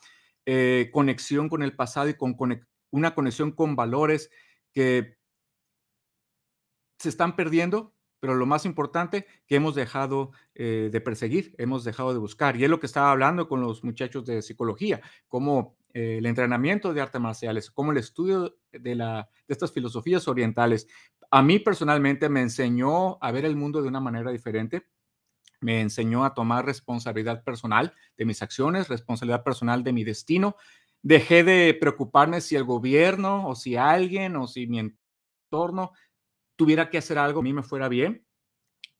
eh, 0.46 0.90
conexión 0.92 1.48
con 1.48 1.62
el 1.62 1.74
pasado 1.74 2.08
y 2.08 2.14
con, 2.14 2.36
una 2.90 3.14
conexión 3.14 3.52
con 3.52 3.76
valores 3.76 4.30
que 4.72 5.16
se 6.98 7.08
están 7.08 7.36
perdiendo, 7.36 7.94
pero 8.20 8.34
lo 8.34 8.46
más 8.46 8.64
importante, 8.64 9.26
que 9.46 9.56
hemos 9.56 9.74
dejado 9.74 10.32
eh, 10.54 10.88
de 10.90 11.00
perseguir, 11.00 11.54
hemos 11.58 11.84
dejado 11.84 12.12
de 12.12 12.18
buscar. 12.18 12.56
Y 12.56 12.64
es 12.64 12.70
lo 12.70 12.80
que 12.80 12.86
estaba 12.86 13.10
hablando 13.10 13.48
con 13.48 13.60
los 13.60 13.84
muchachos 13.84 14.24
de 14.24 14.42
psicología, 14.42 15.00
cómo 15.28 15.76
eh, 15.92 16.18
el 16.18 16.26
entrenamiento 16.26 16.94
de 16.94 17.00
artes 17.00 17.20
marciales, 17.20 17.70
como 17.70 17.92
el 17.92 17.98
estudio 17.98 18.56
de, 18.72 18.94
la, 18.94 19.28
de 19.46 19.52
estas 19.52 19.72
filosofías 19.72 20.26
orientales, 20.28 20.88
a 21.30 21.42
mí 21.42 21.58
personalmente 21.58 22.28
me 22.28 22.40
enseñó 22.40 23.18
a 23.22 23.32
ver 23.32 23.44
el 23.44 23.56
mundo 23.56 23.82
de 23.82 23.88
una 23.88 24.00
manera 24.00 24.30
diferente, 24.30 24.86
me 25.64 25.80
enseñó 25.80 26.26
a 26.26 26.34
tomar 26.34 26.66
responsabilidad 26.66 27.42
personal 27.42 27.94
de 28.18 28.26
mis 28.26 28.42
acciones, 28.42 28.88
responsabilidad 28.88 29.42
personal 29.42 29.82
de 29.82 29.94
mi 29.94 30.04
destino. 30.04 30.56
Dejé 31.02 31.42
de 31.42 31.74
preocuparme 31.80 32.42
si 32.42 32.54
el 32.54 32.64
gobierno 32.64 33.48
o 33.48 33.54
si 33.54 33.74
alguien 33.74 34.36
o 34.36 34.46
si 34.46 34.66
mi 34.66 34.78
entorno 34.78 35.92
tuviera 36.56 36.90
que 36.90 36.98
hacer 36.98 37.16
algo, 37.16 37.40
a 37.40 37.42
mí 37.42 37.54
me 37.54 37.62
fuera 37.62 37.88
bien 37.88 38.23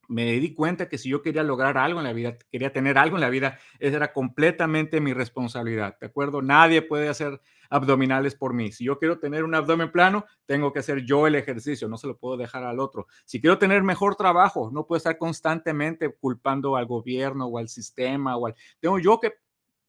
me 0.07 0.25
di 0.33 0.53
cuenta 0.53 0.89
que 0.89 0.97
si 0.97 1.09
yo 1.09 1.21
quería 1.21 1.43
lograr 1.43 1.77
algo 1.77 1.99
en 1.99 2.05
la 2.05 2.13
vida, 2.13 2.37
quería 2.51 2.71
tener 2.71 2.97
algo 2.97 3.17
en 3.17 3.21
la 3.21 3.29
vida, 3.29 3.59
esa 3.79 3.97
era 3.97 4.13
completamente 4.13 5.01
mi 5.01 5.13
responsabilidad, 5.13 5.97
¿de 5.99 6.07
acuerdo? 6.07 6.41
Nadie 6.41 6.81
puede 6.81 7.09
hacer 7.09 7.41
abdominales 7.69 8.35
por 8.35 8.53
mí. 8.53 8.71
Si 8.71 8.85
yo 8.85 8.99
quiero 8.99 9.19
tener 9.19 9.43
un 9.43 9.55
abdomen 9.55 9.91
plano, 9.91 10.25
tengo 10.45 10.71
que 10.71 10.79
hacer 10.79 11.03
yo 11.05 11.27
el 11.27 11.35
ejercicio, 11.35 11.87
no 11.87 11.97
se 11.97 12.07
lo 12.07 12.17
puedo 12.17 12.37
dejar 12.37 12.63
al 12.63 12.79
otro. 12.79 13.07
Si 13.25 13.41
quiero 13.41 13.57
tener 13.57 13.83
mejor 13.83 14.15
trabajo, 14.15 14.69
no 14.71 14.85
puedo 14.85 14.97
estar 14.97 15.17
constantemente 15.17 16.13
culpando 16.13 16.75
al 16.75 16.85
gobierno 16.85 17.45
o 17.47 17.57
al 17.57 17.69
sistema 17.69 18.37
o 18.37 18.47
al... 18.47 18.55
Tengo 18.79 18.99
yo 18.99 19.19
que 19.19 19.33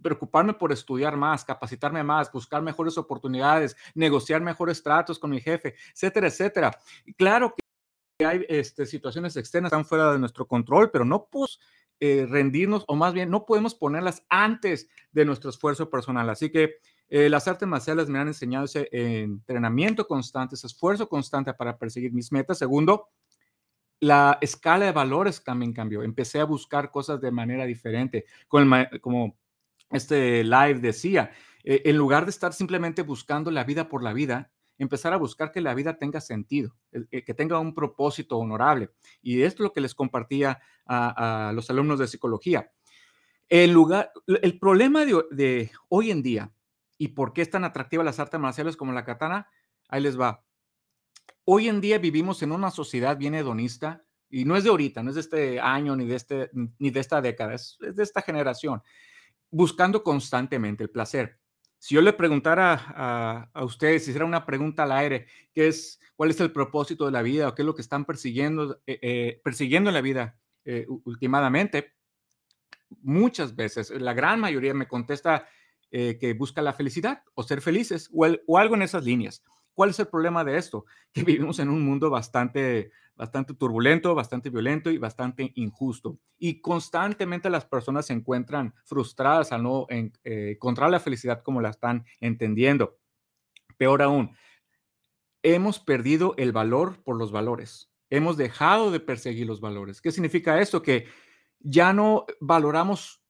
preocuparme 0.02 0.54
por 0.54 0.72
estudiar 0.72 1.16
más, 1.16 1.44
capacitarme 1.44 2.02
más, 2.02 2.30
buscar 2.30 2.62
mejores 2.62 2.98
oportunidades, 2.98 3.76
negociar 3.94 4.40
mejores 4.40 4.82
tratos 4.82 5.18
con 5.18 5.30
mi 5.30 5.40
jefe, 5.40 5.74
etcétera, 5.92 6.28
etcétera. 6.28 6.78
Y 7.04 7.14
claro 7.14 7.54
que 7.56 7.65
hay 8.24 8.46
este, 8.48 8.86
situaciones 8.86 9.36
externas 9.36 9.70
que 9.70 9.76
están 9.76 9.84
fuera 9.84 10.12
de 10.12 10.18
nuestro 10.18 10.46
control, 10.46 10.90
pero 10.90 11.04
no 11.04 11.26
podemos 11.26 11.60
eh, 12.00 12.26
rendirnos, 12.28 12.84
o 12.88 12.94
más 12.94 13.12
bien 13.12 13.30
no 13.30 13.46
podemos 13.46 13.74
ponerlas 13.74 14.24
antes 14.28 14.88
de 15.12 15.24
nuestro 15.24 15.50
esfuerzo 15.50 15.90
personal. 15.90 16.28
Así 16.30 16.50
que 16.50 16.76
eh, 17.08 17.28
las 17.28 17.46
artes 17.48 17.68
marciales 17.68 18.08
me 18.08 18.18
han 18.18 18.28
enseñado 18.28 18.64
ese 18.64 18.88
entrenamiento 18.92 20.06
constante, 20.06 20.54
ese 20.54 20.66
esfuerzo 20.66 21.08
constante 21.08 21.52
para 21.54 21.78
perseguir 21.78 22.12
mis 22.12 22.32
metas. 22.32 22.58
Segundo, 22.58 23.08
la 24.00 24.38
escala 24.40 24.86
de 24.86 24.92
valores 24.92 25.42
también 25.42 25.72
cambió. 25.72 26.02
Empecé 26.02 26.40
a 26.40 26.44
buscar 26.44 26.90
cosas 26.90 27.20
de 27.20 27.30
manera 27.30 27.64
diferente. 27.64 28.26
como 28.48 29.36
este 29.90 30.42
live 30.42 30.80
decía, 30.80 31.30
eh, 31.64 31.82
en 31.84 31.96
lugar 31.96 32.24
de 32.24 32.30
estar 32.30 32.52
simplemente 32.52 33.02
buscando 33.02 33.50
la 33.50 33.64
vida 33.64 33.88
por 33.88 34.02
la 34.02 34.12
vida, 34.12 34.50
empezar 34.78 35.12
a 35.12 35.16
buscar 35.16 35.52
que 35.52 35.60
la 35.60 35.74
vida 35.74 35.98
tenga 35.98 36.20
sentido, 36.20 36.76
eh, 36.92 37.24
que 37.24 37.34
tenga 37.34 37.58
un 37.58 37.74
propósito 37.74 38.38
honorable. 38.38 38.90
Y 39.22 39.42
esto 39.42 39.62
es 39.62 39.68
lo 39.68 39.72
que 39.72 39.80
les 39.80 39.94
compartía 39.94 40.60
a, 40.86 41.52
los 41.54 41.68
alumnos 41.70 41.98
de 41.98 42.06
psicología. 42.06 42.70
El, 43.48 43.72
lugar, 43.72 44.12
el 44.26 44.58
problema 44.58 45.04
de, 45.04 45.70
hoy 45.88 46.10
en 46.10 46.22
día 46.22 46.52
y 46.98 47.08
por 47.08 47.32
qué 47.32 47.42
es 47.42 47.50
tan 47.50 47.64
atractiva 47.64 48.04
las 48.04 48.20
artes 48.20 48.40
marciales 48.40 48.76
como 48.76 48.92
la 48.92 49.04
katana, 49.04 49.48
ahí 49.88 50.02
les 50.02 50.18
va. 50.18 50.44
Hoy 51.44 51.68
en 51.68 51.80
día 51.80 51.98
vivimos 51.98 52.42
en 52.42 52.52
una 52.52 52.70
sociedad 52.70 53.16
bien 53.16 53.34
hedonista 53.34 54.04
y 54.28 54.44
no 54.44 54.56
es 54.56 54.64
de 54.64 54.70
ahorita, 54.70 55.02
no 55.02 55.10
es 55.10 55.14
de 55.14 55.20
este 55.20 55.60
año 55.60 55.94
ni 55.94 56.06
de, 56.06 56.16
este, 56.16 56.50
ni 56.78 56.90
de 56.90 57.00
esta 57.00 57.20
década, 57.20 57.54
es 57.54 57.76
de 57.78 58.02
esta 58.02 58.22
generación, 58.22 58.82
buscando 59.50 60.02
constantemente 60.02 60.82
el 60.82 60.90
placer 60.90 61.38
si 61.78 61.94
yo 61.94 62.00
le 62.00 62.12
preguntara 62.12 63.48
a, 63.52 63.64
ustedes, 63.64 64.04
si 64.04 64.10
hiciera 64.10 64.24
una 64.24 64.46
pregunta 64.46 64.84
al 64.84 64.92
aire, 64.92 65.26
¿qué 65.52 65.68
es, 65.68 66.00
cuál 66.16 66.30
es 66.30 66.40
el 66.40 66.52
propósito 66.52 67.04
de 67.04 67.12
la 67.12 67.22
vida 67.22 67.48
o 67.48 67.54
qué 67.54 67.62
es 67.62 67.66
lo 67.66 67.74
que 67.74 67.82
están 67.82 68.04
persiguiendo, 68.04 68.80
eh, 68.86 68.98
eh, 69.02 69.40
persiguiendo 69.44 69.90
en 69.90 69.94
la 69.94 70.00
vida 70.00 70.38
eh, 70.64 70.86
últimamente? 71.04 71.94
Muchas 73.02 73.54
veces, 73.54 73.90
la 73.90 74.14
gran 74.14 74.40
mayoría 74.40 74.74
me 74.74 74.88
contesta 74.88 75.48
que 75.88 76.34
busca 76.36 76.60
la 76.60 76.74
felicidad 76.74 77.22
o 77.34 77.42
ser 77.42 77.62
felices 77.62 78.10
o 78.12 78.58
algo 78.58 78.74
en 78.74 78.82
esas 78.82 79.02
líneas. 79.02 79.42
¿Cuál 79.76 79.90
es 79.90 80.00
el 80.00 80.08
problema 80.08 80.42
de 80.42 80.56
esto? 80.56 80.86
Que 81.12 81.22
vivimos 81.22 81.58
en 81.58 81.68
un 81.68 81.84
mundo 81.84 82.08
bastante, 82.08 82.90
bastante 83.14 83.52
turbulento, 83.52 84.14
bastante 84.14 84.48
violento 84.48 84.90
y 84.90 84.96
bastante 84.96 85.52
injusto. 85.54 86.18
Y 86.38 86.60
constantemente 86.62 87.50
las 87.50 87.66
personas 87.66 88.06
se 88.06 88.14
encuentran 88.14 88.74
frustradas 88.84 89.52
al 89.52 89.62
no 89.62 89.86
eh, 89.90 90.10
encontrar 90.24 90.90
la 90.90 90.98
felicidad 90.98 91.42
como 91.42 91.60
la 91.60 91.68
están 91.68 92.06
entendiendo. 92.20 92.98
Peor 93.76 94.00
aún, 94.00 94.34
hemos 95.42 95.78
perdido 95.78 96.34
el 96.38 96.52
valor 96.52 97.02
por 97.04 97.16
los 97.16 97.30
valores. 97.30 97.90
Hemos 98.08 98.38
dejado 98.38 98.90
de 98.90 99.00
perseguir 99.00 99.46
los 99.46 99.60
valores. 99.60 100.00
¿Qué 100.00 100.10
significa 100.10 100.58
esto? 100.60 100.80
Que 100.82 101.06
ya 101.60 101.92
no 101.92 102.24
valoramos 102.40 103.22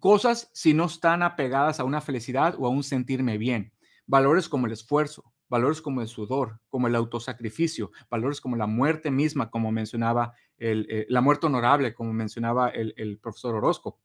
cosas 0.00 0.50
si 0.52 0.74
no 0.74 0.86
están 0.86 1.22
apegadas 1.22 1.78
a 1.78 1.84
una 1.84 2.00
felicidad 2.00 2.56
o 2.58 2.66
a 2.66 2.70
un 2.70 2.82
sentirme 2.82 3.38
bien. 3.38 3.72
Valores 4.06 4.48
como 4.48 4.66
el 4.66 4.72
esfuerzo, 4.72 5.32
valores 5.48 5.80
como 5.80 6.00
el 6.00 6.08
sudor, 6.08 6.60
como 6.68 6.88
el 6.88 6.94
autosacrificio, 6.94 7.90
valores 8.10 8.40
como 8.40 8.56
la 8.56 8.66
muerte 8.66 9.10
misma, 9.10 9.50
como 9.50 9.70
mencionaba 9.72 10.34
el, 10.58 10.86
eh, 10.90 11.06
la 11.08 11.20
muerte 11.20 11.46
honorable, 11.46 11.94
como 11.94 12.12
mencionaba 12.12 12.70
el, 12.70 13.18
profesor 13.18 13.54
Orozco. 13.54 14.00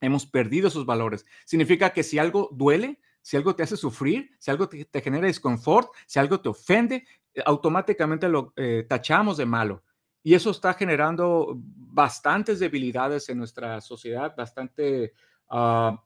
Hemos 0.00 0.26
perdido 0.26 0.68
esos 0.68 0.84
valores. 0.84 1.24
Significa 1.44 1.90
que 1.90 2.02
si 2.02 2.18
algo 2.18 2.50
duele, 2.52 3.00
si 3.22 3.36
algo 3.36 3.56
te 3.56 3.62
hace 3.62 3.76
sufrir, 3.76 4.30
si 4.38 4.50
algo 4.50 4.68
te, 4.68 5.00
genera 5.00 5.26
desconfort, 5.26 5.88
si 6.06 6.18
algo 6.18 6.40
te 6.40 6.48
ofende, 6.48 7.04
eh, 7.34 7.42
automáticamente 7.44 8.28
lo 8.28 8.52
eh, 8.56 8.84
tachamos 8.88 9.36
de 9.36 9.46
malo. 9.46 9.82
Y 10.22 10.34
eso 10.34 10.50
está 10.50 10.74
generando 10.74 11.54
bastantes 11.56 12.58
debilidades 12.58 13.28
en 13.28 13.38
nuestra 13.38 13.80
sociedad, 13.80 14.34
bastante 14.36 15.12
ah, 15.48 16.02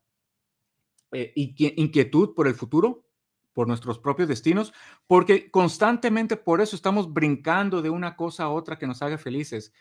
inquietud 1.34 2.34
por 2.34 2.46
el 2.46 2.54
futuro, 2.54 3.09
por 3.52 3.66
nuestros 3.66 3.98
propios 3.98 4.28
destinos, 4.28 4.72
porque 5.06 5.50
constantemente 5.50 6.36
por 6.36 6.60
eso 6.60 6.76
estamos 6.76 7.12
brincando 7.12 7.82
de 7.82 7.90
una 7.90 8.16
cosa 8.16 8.44
a 8.44 8.50
otra 8.50 8.78
que 8.78 8.86
nos 8.86 9.02
haga 9.02 9.18
felices. 9.18 9.72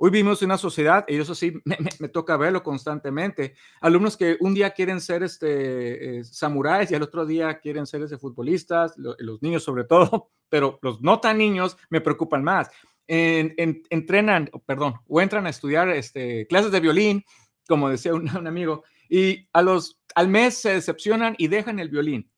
Hoy 0.00 0.10
vivimos 0.10 0.40
en 0.42 0.46
una 0.46 0.58
sociedad, 0.58 1.04
y 1.08 1.16
eso 1.16 1.34
sí 1.34 1.54
me, 1.64 2.08
toca 2.08 2.36
verlo 2.36 2.62
constantemente, 2.62 3.54
alumnos 3.80 4.16
que 4.16 4.36
un 4.40 4.54
día 4.54 4.70
quieren 4.70 5.00
ser 5.00 5.24
este, 5.24 6.18
eh, 6.18 6.24
samuráis 6.24 6.90
y 6.90 6.94
al 6.94 7.02
otro 7.02 7.26
día 7.26 7.58
quieren 7.58 7.86
ser 7.86 8.02
ese 8.02 8.18
futbolistas, 8.18 8.94
los 8.96 9.42
niños 9.42 9.64
sobre 9.64 9.84
todo, 9.84 10.30
pero 10.48 10.78
los 10.82 11.00
no 11.00 11.20
tan 11.20 11.38
niños 11.38 11.76
me 11.90 12.00
preocupan 12.00 12.44
más. 12.44 12.70
entrenan, 13.08 14.50
perdón, 14.66 14.94
o 15.08 15.20
entran 15.20 15.46
a 15.46 15.50
estudiar 15.50 15.88
este, 15.88 16.46
clases 16.46 16.70
de 16.70 16.80
violín, 16.80 17.24
como 17.66 17.88
decía 17.88 18.14
un, 18.14 18.28
un 18.36 18.46
amigo, 18.46 18.84
y 19.08 19.48
a 19.52 19.62
los, 19.62 19.98
al 20.14 20.28
mes 20.28 20.58
se 20.58 20.74
decepcionan 20.74 21.34
y 21.38 21.48
dejan 21.48 21.80
el 21.80 21.88
violín 21.88 22.30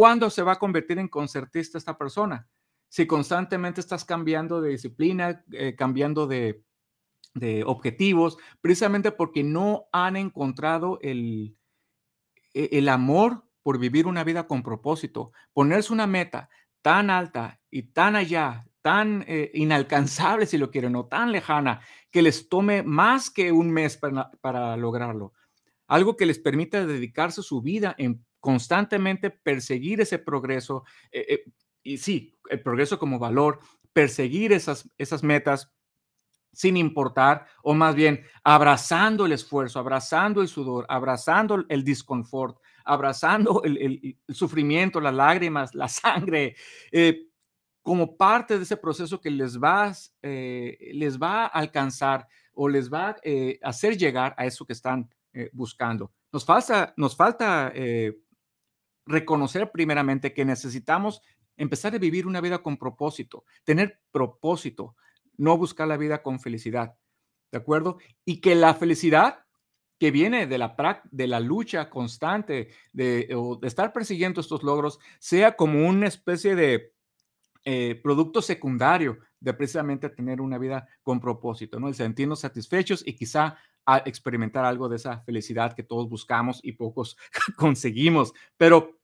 ¿Cuándo 0.00 0.30
se 0.30 0.42
va 0.42 0.52
a 0.52 0.58
convertir 0.58 0.98
en 0.98 1.08
concertista 1.08 1.76
esta 1.76 1.98
persona? 1.98 2.48
Si 2.88 3.06
constantemente 3.06 3.82
estás 3.82 4.06
cambiando 4.06 4.62
de 4.62 4.70
disciplina, 4.70 5.44
eh, 5.52 5.76
cambiando 5.76 6.26
de, 6.26 6.64
objetivos, 7.66 8.38
precisamente 8.62 9.12
porque 9.12 9.44
no 9.44 9.88
han 9.92 10.16
encontrado 10.16 10.98
el, 11.02 11.54
e, 12.54 12.70
el 12.72 12.88
amor 12.88 13.44
por 13.62 13.78
vivir 13.78 14.06
una 14.06 14.24
vida 14.24 14.46
con 14.46 14.62
propósito, 14.62 15.32
ponerse 15.52 15.92
una 15.92 16.06
meta 16.06 16.48
tan 16.80 17.10
alta 17.10 17.60
y 17.70 17.92
tan 17.92 18.16
allá, 18.16 18.66
tan 18.80 19.22
eh, 19.28 19.50
inalcanzable 19.52 20.46
si 20.46 20.56
lo 20.56 20.70
quieren, 20.70 20.96
o 20.96 21.08
tan 21.08 21.30
lejana, 21.30 21.82
que 22.10 22.22
les 22.22 22.48
tome 22.48 22.82
más 22.82 23.28
que 23.28 23.52
un 23.52 23.70
mes 23.70 23.98
para, 23.98 24.30
para 24.40 24.78
lograrlo. 24.78 25.34
Algo 25.88 26.16
que 26.16 26.24
les 26.24 26.38
permita 26.38 26.86
dedicarse 26.86 27.42
su 27.42 27.60
vida 27.60 27.94
en 27.98 28.24
constantemente 28.40 29.30
perseguir 29.30 30.00
ese 30.00 30.18
progreso, 30.18 30.84
eh, 31.12 31.26
eh, 31.28 31.44
y 31.82 31.98
sí, 31.98 32.34
el 32.48 32.62
progreso 32.62 32.98
como 32.98 33.18
valor, 33.18 33.60
perseguir 33.92 34.52
esas, 34.52 34.88
esas 34.98 35.22
metas 35.22 35.72
sin 36.52 36.76
importar, 36.76 37.46
o 37.62 37.74
más 37.74 37.94
bien 37.94 38.24
abrazando 38.42 39.24
el 39.24 39.32
esfuerzo, 39.32 39.78
abrazando 39.78 40.42
el 40.42 40.48
sudor, 40.48 40.84
abrazando 40.88 41.64
el 41.68 41.84
disconfort, 41.84 42.58
abrazando 42.84 43.62
el, 43.62 44.18
sufrimiento, 44.28 45.00
las 45.00 45.14
lágrimas, 45.14 45.74
la 45.74 45.86
sangre, 45.88 46.56
eh, 46.90 47.28
como 47.82 48.16
parte 48.16 48.56
de 48.56 48.64
ese 48.64 48.76
proceso 48.76 49.20
que 49.20 49.30
les 49.30 49.58
va, 49.58 49.92
les 50.22 51.18
va 51.18 51.44
a 51.44 51.46
alcanzar 51.46 52.26
o 52.52 52.68
les 52.68 52.92
va 52.92 53.10
a 53.10 53.16
hacer 53.62 53.96
llegar 53.96 54.34
a 54.36 54.44
eso 54.44 54.66
que 54.66 54.74
están 54.74 55.08
buscando. 55.52 56.12
Nos 56.30 56.44
falta, 56.44 56.92
nos 56.96 57.16
falta 57.16 57.72
reconocer 59.10 59.70
primeramente 59.70 60.32
que 60.32 60.44
necesitamos 60.44 61.22
empezar 61.56 61.94
a 61.94 61.98
vivir 61.98 62.26
una 62.26 62.40
vida 62.40 62.62
con 62.62 62.76
propósito, 62.78 63.44
tener 63.64 64.00
propósito, 64.10 64.96
no 65.36 65.56
buscar 65.58 65.88
la 65.88 65.96
vida 65.96 66.22
con 66.22 66.40
felicidad, 66.40 66.96
¿de 67.50 67.58
acuerdo? 67.58 67.98
Y 68.24 68.40
que 68.40 68.54
la 68.54 68.74
felicidad 68.74 69.44
que 69.98 70.10
viene 70.10 70.46
de 70.46 70.56
la, 70.56 71.02
de 71.10 71.26
la 71.26 71.40
lucha 71.40 71.90
constante, 71.90 72.70
de, 72.92 73.28
estar 73.62 73.92
persiguiendo 73.92 74.40
estos 74.40 74.62
logros, 74.62 74.98
sea 75.18 75.56
como 75.56 75.86
una 75.86 76.06
especie 76.06 76.54
de 76.54 76.94
eh, 77.64 78.00
producto 78.02 78.40
secundario 78.40 79.18
de 79.38 79.52
precisamente 79.52 80.08
tener 80.08 80.40
una 80.40 80.56
vida 80.56 80.88
con 81.02 81.20
propósito, 81.20 81.78
¿no? 81.78 81.88
El 81.88 81.94
sentirnos 81.94 82.40
satisfechos 82.40 83.06
y 83.06 83.14
quizá 83.14 83.58
experimentar 84.04 84.64
algo 84.64 84.88
de 84.88 84.96
esa 84.96 85.20
felicidad 85.20 85.74
que 85.74 85.82
todos 85.82 86.08
buscamos 86.08 86.60
y 86.62 86.72
pocos 86.72 87.16
conseguimos. 87.56 88.32
Pero 88.56 88.99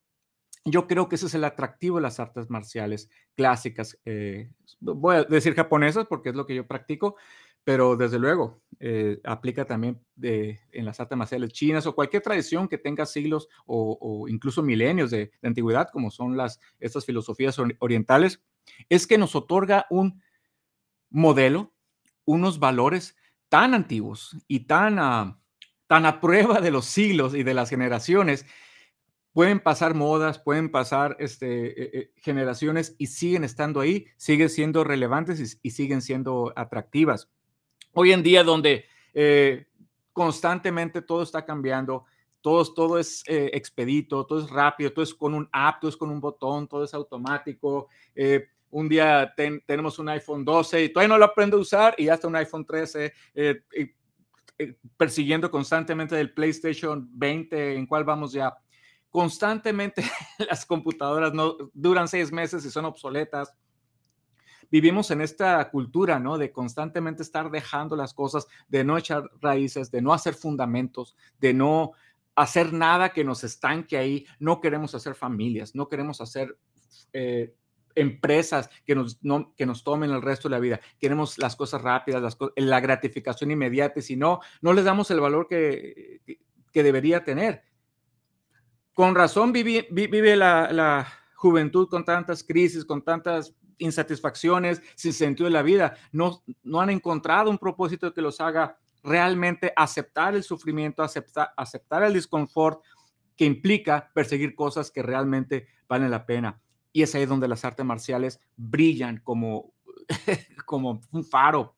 yo 0.69 0.87
creo 0.87 1.07
que 1.07 1.15
ese 1.15 1.27
es 1.27 1.33
el 1.33 1.43
atractivo 1.43 1.97
de 1.97 2.03
las 2.03 2.19
artes 2.19 2.49
marciales 2.49 3.09
clásicas. 3.35 3.97
Eh, 4.05 4.51
voy 4.79 5.15
a 5.15 5.23
decir 5.23 5.55
japonesas 5.55 6.05
porque 6.07 6.29
es 6.29 6.35
lo 6.35 6.45
que 6.45 6.55
yo 6.55 6.67
practico, 6.67 7.15
pero 7.63 7.95
desde 7.95 8.19
luego 8.19 8.61
eh, 8.79 9.19
aplica 9.23 9.65
también 9.65 9.99
en 10.21 10.85
las 10.85 10.99
artes 10.99 11.17
marciales 11.17 11.51
chinas 11.51 11.85
o 11.85 11.95
cualquier 11.95 12.23
tradición 12.23 12.67
que 12.67 12.77
tenga 12.77 13.05
siglos 13.05 13.49
o, 13.65 14.27
incluso 14.29 14.63
milenios 14.63 15.11
de, 15.11 15.31
antigüedad, 15.43 15.89
como 15.91 16.11
son 16.11 16.37
las, 16.37 16.59
estas 16.79 17.05
filosofías 17.05 17.57
orientales, 17.79 18.41
es 18.89 19.07
que 19.07 19.17
nos 19.17 19.35
otorga 19.35 19.85
un 19.89 20.21
modelo, 21.09 21.73
unos 22.25 22.59
valores 22.59 23.15
tan 23.49 23.73
antiguos 23.73 24.37
y 24.47 24.61
tan, 24.61 24.95
tan 25.87 26.05
a 26.05 26.19
prueba 26.19 26.59
de 26.61 26.71
los 26.71 26.85
siglos 26.85 27.35
y 27.35 27.43
de 27.43 27.53
las 27.53 27.69
generaciones 27.69 28.45
pueden 29.37 29.59
pasar 29.59 29.93
modas, 29.93 30.39
pueden 30.39 30.71
pasar 30.71 31.15
este, 31.19 31.67
eh, 31.67 31.89
eh, 31.93 32.11
generaciones 32.15 32.95
y 32.97 33.05
siguen 33.05 33.43
estando 33.43 33.79
ahí, 33.79 34.07
siguen 34.17 34.49
siendo 34.49 34.83
relevantes 34.83 35.59
y, 35.61 35.69
siguen 35.69 36.01
siendo 36.01 36.51
atractivas. 36.55 37.29
Hoy 37.93 38.13
en 38.13 38.23
día 38.23 38.43
donde 38.43 38.85
eh, 39.13 39.67
constantemente 40.11 41.03
todo 41.03 41.21
está 41.21 41.45
cambiando, 41.45 42.05
todo, 42.41 42.65
todo 42.73 42.97
es 42.97 43.23
expedito, 43.27 44.25
todo 44.25 44.39
es 44.39 44.49
rápido, 44.49 44.91
todo 44.91 45.03
es 45.03 45.13
con 45.13 45.35
un 45.35 45.47
app, 45.51 45.81
todo 45.81 45.89
es 45.89 45.97
con 45.97 46.09
un 46.09 46.19
botón, 46.19 46.67
todo 46.67 46.83
es 46.83 46.95
automático. 46.95 47.89
un 48.71 48.89
día 48.89 49.35
tenemos 49.67 49.99
un 49.99 50.09
iPhone 50.09 50.43
12 50.43 50.85
y 50.85 50.89
todavía 50.89 51.09
no 51.09 51.19
lo 51.19 51.25
aprendo 51.25 51.57
a 51.57 51.59
usar 51.59 51.93
y 51.99 52.09
hasta 52.09 52.27
un 52.27 52.37
iPhone 52.37 52.65
13. 52.65 53.13
persiguiendo 54.97 55.51
constantemente 55.51 56.15
del 56.15 56.33
PlayStation 56.33 57.07
20, 57.13 57.75
en 57.75 57.85
cuál 57.85 58.03
vamos 58.03 58.31
ya 58.31 58.57
constantemente 59.11 60.03
las 60.49 60.65
computadoras 60.65 61.33
no 61.33 61.57
duran 61.73 62.07
seis 62.07 62.31
meses 62.31 62.65
y 62.65 62.69
son 62.69 62.85
obsoletas. 62.85 63.53
Vivimos 64.69 65.11
en 65.11 65.21
esta 65.21 65.69
cultura, 65.69 66.19
¿no? 66.19 66.37
De 66.37 66.51
constantemente 66.51 67.23
estar 67.23 67.49
dejando 67.49 67.95
las 67.95 68.13
cosas, 68.13 68.47
de 68.67 68.83
no 68.83 68.97
echar 68.97 69.23
raíces, 69.39 69.91
de 69.91 70.01
no 70.01 70.13
hacer 70.13 70.33
fundamentos, 70.33 71.15
de 71.39 71.53
no 71.53 71.91
hacer 72.35 72.73
nada 72.73 73.09
que 73.09 73.23
nos 73.23 73.43
estanque 73.45 73.97
ahí. 73.97 74.25
No 74.39 74.59
queremos 74.59 74.93
hacer 74.93 75.15
familias, 75.15 75.73
no 75.73 75.87
queremos 75.87 76.19
hacer 76.19 76.57
eh, 77.13 77.55
empresas 77.95 78.69
que 78.85 78.93
nos, 78.93 79.83
tomen 79.83 80.11
el 80.11 80.21
resto 80.21 80.49
de 80.49 80.55
la 80.55 80.59
vida. 80.59 80.81
Queremos 80.99 81.37
las 81.37 81.55
cosas 81.55 81.81
rápidas, 81.81 82.37
la 82.57 82.79
gratificación 82.81 83.51
inmediata, 83.51 83.99
y 83.99 84.03
si 84.03 84.17
no, 84.17 84.41
no 84.61 84.73
les 84.73 84.83
damos 84.83 85.09
el 85.11 85.21
valor 85.21 85.47
que 85.47 86.19
debería 86.73 87.23
tener 87.23 87.63
con 88.97 89.13
razón 89.13 89.53
vive, 89.53 90.35
la, 90.35 91.07
juventud 91.35 91.87
con 91.87 92.03
tantas 92.03 92.43
crisis, 92.43 92.83
con 92.83 93.03
tantas 93.03 93.53
insatisfacciones, 93.77 94.81
sin 94.95 95.13
sentido 95.13 95.45
de 95.45 95.51
la 95.51 95.61
vida. 95.61 95.93
No, 96.11 96.43
no 96.63 96.81
han 96.81 96.89
encontrado 96.89 97.51
un 97.51 97.59
propósito 97.59 98.11
que 98.11 98.23
los 98.23 98.41
haga 98.41 98.79
realmente 99.03 99.71
aceptar 99.75 100.33
el 100.33 100.41
sufrimiento, 100.41 101.03
aceptar, 101.03 101.51
aceptar 101.55 102.01
el 102.01 102.13
disconfort 102.15 102.81
que 103.35 103.45
implica 103.45 104.09
perseguir 104.15 104.55
cosas 104.55 104.89
que 104.89 105.03
realmente 105.03 105.67
valen 105.87 106.09
la 106.09 106.25
pena. 106.25 106.59
Y 106.91 107.03
es 107.03 107.13
ahí 107.13 107.27
donde 107.27 107.47
las 107.47 107.63
artes 107.65 107.85
marciales 107.85 108.39
brillan 108.55 109.21
como, 109.23 109.75
como 110.65 111.01
un 111.11 111.23
faro 111.23 111.75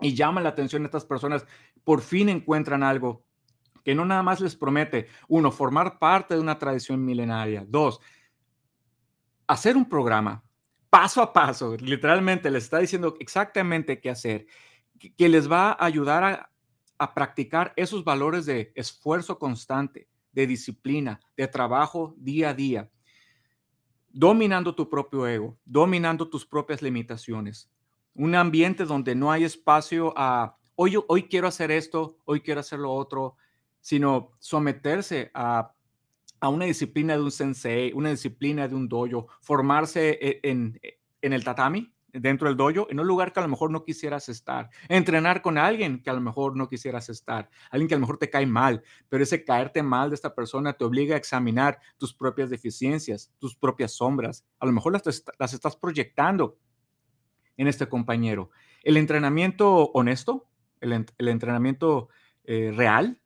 y 0.00 0.12
llaman 0.12 0.42
la 0.42 0.50
atención 0.50 0.82
a 0.82 0.86
estas 0.86 1.04
personas. 1.04 1.46
Por 1.84 2.00
fin 2.00 2.28
encuentran 2.28 2.82
algo 2.82 3.27
que 3.88 3.94
no 3.94 4.04
nada 4.04 4.22
más 4.22 4.38
les 4.38 4.54
promete, 4.54 5.08
uno, 5.28 5.50
formar 5.50 5.98
parte 5.98 6.34
de 6.34 6.40
una 6.40 6.58
tradición 6.58 7.02
milenaria, 7.02 7.64
dos, 7.66 8.02
hacer 9.46 9.78
un 9.78 9.88
programa 9.88 10.44
paso 10.90 11.22
a 11.22 11.32
paso, 11.32 11.74
literalmente 11.74 12.50
les 12.50 12.64
está 12.64 12.80
diciendo 12.80 13.16
exactamente 13.18 13.98
qué 13.98 14.10
hacer, 14.10 14.46
que 15.16 15.26
les 15.26 15.50
va 15.50 15.70
a 15.70 15.86
ayudar 15.86 16.50
a, 16.98 17.14
practicar 17.14 17.72
esos 17.76 18.04
valores 18.04 18.44
de 18.44 18.72
esfuerzo 18.74 19.38
constante, 19.38 20.06
de 20.32 20.46
disciplina, 20.46 21.18
de 21.34 21.48
trabajo 21.48 22.14
día 22.18 22.50
a 22.50 22.54
día, 22.54 22.90
dominando 24.10 24.74
tu 24.74 24.90
propio 24.90 25.26
ego, 25.26 25.58
dominando 25.64 26.28
tus 26.28 26.44
propias 26.44 26.82
limitaciones. 26.82 27.70
Un 28.12 28.34
ambiente 28.34 28.84
donde 28.84 29.14
no 29.14 29.32
hay 29.32 29.44
espacio 29.44 30.12
a, 30.14 30.58
hoy, 30.74 31.02
hoy 31.08 31.22
quiero 31.22 31.48
hacer 31.48 31.70
esto, 31.70 32.18
hoy 32.26 32.42
quiero 32.42 32.60
hacer 32.60 32.80
lo 32.80 32.92
otro, 32.92 33.38
sino 33.88 34.32
someterse 34.38 35.30
a, 35.32 35.72
una 36.42 36.66
disciplina 36.66 37.14
de 37.14 37.22
un 37.22 37.30
sensei, 37.30 37.90
una 37.94 38.10
disciplina 38.10 38.68
de 38.68 38.74
un 38.74 38.86
dojo, 38.86 39.28
formarse 39.40 40.18
e, 40.20 40.40
en, 40.42 40.78
en 41.22 41.32
el 41.32 41.42
tatami, 41.42 41.90
dentro 42.12 42.48
del 42.48 42.56
dojo, 42.58 42.86
en 42.90 43.00
un 43.00 43.06
lugar 43.06 43.32
que 43.32 43.40
a 43.40 43.44
lo 43.44 43.48
mejor 43.48 43.70
no 43.70 43.84
quisieras 43.84 44.28
estar, 44.28 44.68
entrenar 44.90 45.40
con 45.40 45.56
alguien 45.56 46.02
que 46.02 46.10
a 46.10 46.12
lo 46.12 46.20
mejor 46.20 46.54
no 46.54 46.68
quisieras 46.68 47.08
estar, 47.08 47.48
alguien 47.70 47.88
que 47.88 47.94
a 47.94 47.96
lo 47.96 48.02
mejor 48.02 48.18
te 48.18 48.28
cae 48.28 48.44
mal, 48.44 48.82
pero 49.08 49.22
ese 49.22 49.42
caerte 49.42 49.82
mal 49.82 50.10
de 50.10 50.16
esta 50.16 50.34
persona 50.34 50.74
te 50.74 50.84
obliga 50.84 51.14
a 51.14 51.18
examinar 51.18 51.78
tus 51.96 52.12
propias 52.12 52.50
deficiencias, 52.50 53.32
tus 53.38 53.56
propias 53.56 53.92
sombras, 53.92 54.44
a 54.58 54.66
lo 54.66 54.72
mejor 54.72 54.92
las, 54.92 55.24
las 55.38 55.54
estás 55.54 55.76
proyectando 55.76 56.58
en 57.56 57.66
este 57.66 57.88
compañero. 57.88 58.50
El 58.82 58.98
entrenamiento 58.98 59.90
honesto, 59.92 60.46
el, 60.82 61.06
el 61.16 61.28
entrenamiento 61.28 62.10
eh, 62.44 62.70
real, 62.76 63.18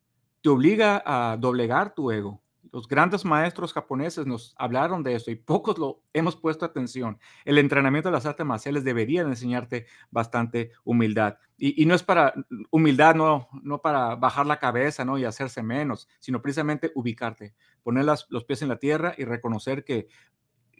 te 0.43 0.49
obliga 0.49 1.01
a 1.05 1.37
doblegar 1.37 1.95
tu 1.95 2.11
ego. 2.11 2.41
Los 2.73 2.87
grandes 2.87 3.23
maestros 3.23 3.71
japoneses 3.71 4.25
nos 4.25 4.53
hablaron 4.57 5.01
de 5.01 5.15
eso 5.15 5.31
y 5.31 5.35
pocos 5.35 5.77
lo 5.77 6.01
hemos 6.11 6.35
puesto 6.35 6.65
atención. 6.65 7.17
El 7.45 7.59
entrenamiento 7.59 8.09
de 8.09 8.13
las 8.13 8.25
artes 8.25 8.45
marciales 8.45 8.83
debería 8.83 9.21
enseñarte 9.21 9.85
bastante 10.11 10.71
humildad. 10.83 11.37
Y, 11.57 11.85
no 11.85 11.95
es 11.95 12.03
para 12.03 12.33
humildad, 12.71 13.15
no, 13.15 13.47
no 13.61 13.81
para 13.81 14.15
bajar 14.15 14.45
la 14.45 14.59
cabeza 14.59 15.05
¿no? 15.05 15.17
y 15.17 15.23
hacerse 15.23 15.63
menos, 15.63 16.09
sino 16.19 16.41
precisamente 16.41 16.91
ubicarte, 16.93 17.53
poner 17.81 18.03
los 18.03 18.43
pies 18.43 18.63
en 18.63 18.69
la 18.69 18.79
tierra 18.79 19.15
y 19.17 19.23
reconocer 19.23 19.85
que, 19.85 20.07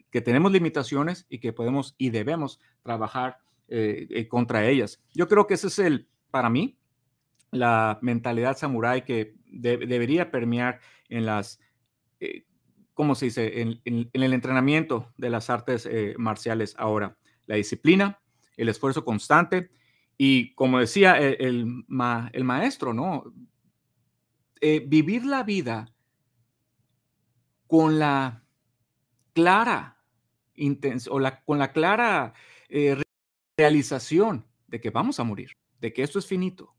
que 0.10 0.22
tenemos 0.22 0.52
limitaciones 0.52 1.26
y 1.30 1.40
que 1.40 1.54
podemos 1.54 1.96
y 1.98 2.10
debemos 2.10 2.60
trabajar 2.82 3.38
eh, 3.70 4.08
eh, 4.10 4.28
contra 4.28 4.68
ellas. 4.68 5.02
Yo 5.14 5.30
creo 5.30 5.48
que 5.48 5.54
ese 5.54 5.68
es 5.68 5.80
el, 5.80 6.10
para 6.32 6.50
mí, 6.50 6.78
la 7.54 8.00
mentalidad 8.02 8.58
samurái 8.58 9.04
que 9.04 9.36
debería 9.46 10.32
permear 10.32 10.80
en 11.10 11.26
las, 11.26 11.60
eh, 12.20 12.46
¿cómo 12.94 13.16
se 13.16 13.26
dice?, 13.26 13.62
en, 13.62 13.82
el 13.86 14.34
entrenamiento 14.34 15.14
de 15.18 15.30
las 15.30 15.50
artes 15.50 15.86
eh, 15.86 16.16
marciales 16.18 16.76
ahora. 16.78 17.18
La 17.46 17.56
disciplina, 17.56 18.20
el 18.58 18.70
esfuerzo 18.70 19.06
constante 19.06 19.72
y, 20.18 20.54
como 20.56 20.80
decía 20.80 21.20
e, 21.22 21.34
el, 21.40 21.86
el, 22.34 22.44
maestro, 22.44 22.94
¿no? 22.94 23.32
Eh, 24.62 24.84
vivir 24.88 25.26
la 25.26 25.44
vida 25.44 25.94
con 27.68 28.00
la 28.00 28.44
clara 29.34 30.00
o 31.10 31.20
la, 31.20 31.44
con 31.44 31.60
la 31.60 31.72
clara 31.72 32.34
realización 33.58 34.46
de 34.68 34.80
que 34.80 34.90
vamos 34.90 35.20
a 35.20 35.24
morir, 35.24 35.52
de 35.80 35.92
que 35.92 36.04
esto 36.04 36.18
es 36.20 36.26
finito. 36.26 36.74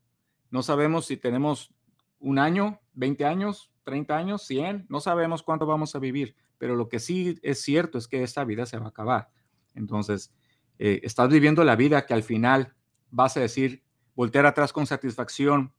No 0.55 0.62
sabemos 0.62 1.07
si 1.07 1.17
tenemos 1.17 1.75
un 2.21 2.38
año, 2.38 2.81
20 2.93 3.25
años, 3.25 3.73
30 3.83 4.17
años, 4.17 4.43
100, 4.43 4.87
no 4.88 5.01
sabemos 5.01 5.43
cuánto 5.43 5.67
vamos 5.67 5.97
a 5.97 5.99
vivir, 5.99 6.37
pero 6.59 6.77
lo 6.77 6.88
que 6.88 7.01
sí 7.01 7.40
es 7.43 7.61
cierto 7.61 7.99
es 7.99 8.07
que 8.07 8.23
esta 8.23 8.45
vida 8.45 8.64
se 8.64 8.79
va 8.79 8.87
a 8.87 8.90
acabar. 8.90 9.31
Entonces, 9.75 10.33
eh, 10.79 11.01
estás 11.03 11.29
viviendo 11.29 11.64
la 11.64 11.75
vida 11.75 12.07
que 12.07 12.14
al 12.14 12.23
final 12.23 12.73
vas 13.11 13.37
a 13.37 13.40
decir, 13.40 13.83
voltear 14.14 14.47
atrás 14.47 14.73
con 14.73 14.87
satisfacción 14.87 15.75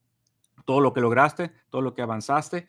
todo 0.65 0.81
lo 0.81 0.91
que 0.91 0.99
lograste, 0.99 1.53
todo 1.69 1.81
lo 1.81 1.93
que 1.93 2.01
avanzaste, 2.01 2.67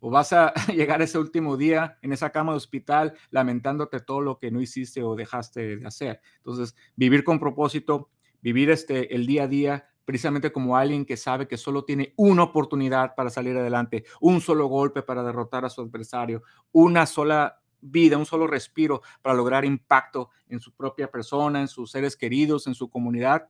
o 0.00 0.10
vas 0.10 0.32
a 0.32 0.52
llegar 0.74 1.00
ese 1.00 1.16
último 1.16 1.56
día 1.56 1.96
en 2.02 2.12
esa 2.12 2.30
cama 2.30 2.50
de 2.50 2.56
hospital 2.56 3.14
lamentándote 3.30 4.00
todo 4.00 4.20
lo 4.20 4.40
que 4.40 4.50
no 4.50 4.60
hiciste 4.60 5.04
o 5.04 5.14
dejaste 5.14 5.76
de 5.76 5.86
hacer. 5.86 6.20
Entonces, 6.38 6.74
vivir 6.96 7.22
con 7.22 7.38
propósito, 7.38 8.10
vivir 8.42 8.68
este, 8.70 9.14
el 9.14 9.28
día 9.28 9.44
a 9.44 9.46
día, 9.46 9.89
precisamente 10.04 10.52
como 10.52 10.76
alguien 10.76 11.04
que 11.04 11.16
sabe 11.16 11.46
que 11.46 11.56
solo 11.56 11.84
tiene 11.84 12.12
una 12.16 12.42
oportunidad 12.42 13.14
para 13.14 13.30
salir 13.30 13.56
adelante, 13.56 14.04
un 14.20 14.40
solo 14.40 14.66
golpe 14.66 15.02
para 15.02 15.22
derrotar 15.22 15.64
a 15.64 15.70
su 15.70 15.80
adversario, 15.80 16.42
una 16.72 17.06
sola 17.06 17.60
vida, 17.80 18.16
un 18.16 18.26
solo 18.26 18.46
respiro 18.46 19.02
para 19.22 19.34
lograr 19.34 19.64
impacto 19.64 20.30
en 20.48 20.60
su 20.60 20.72
propia 20.72 21.10
persona, 21.10 21.60
en 21.60 21.68
sus 21.68 21.90
seres 21.90 22.16
queridos, 22.16 22.66
en 22.66 22.74
su 22.74 22.90
comunidad. 22.90 23.48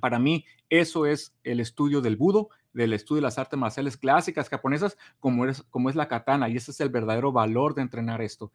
Para 0.00 0.18
mí, 0.18 0.44
eso 0.68 1.06
es 1.06 1.34
el 1.44 1.60
estudio 1.60 2.00
del 2.00 2.16
budo, 2.16 2.48
del 2.72 2.92
estudio 2.92 3.20
de 3.20 3.26
las 3.26 3.38
artes 3.38 3.58
marciales 3.58 3.96
clásicas 3.96 4.48
japonesas, 4.48 4.98
como 5.20 5.46
es, 5.46 5.62
como 5.70 5.90
es 5.90 5.96
la 5.96 6.08
katana, 6.08 6.48
y 6.48 6.56
ese 6.56 6.72
es 6.72 6.80
el 6.80 6.88
verdadero 6.88 7.32
valor 7.32 7.74
de 7.74 7.82
entrenar 7.82 8.20
esto. 8.20 8.52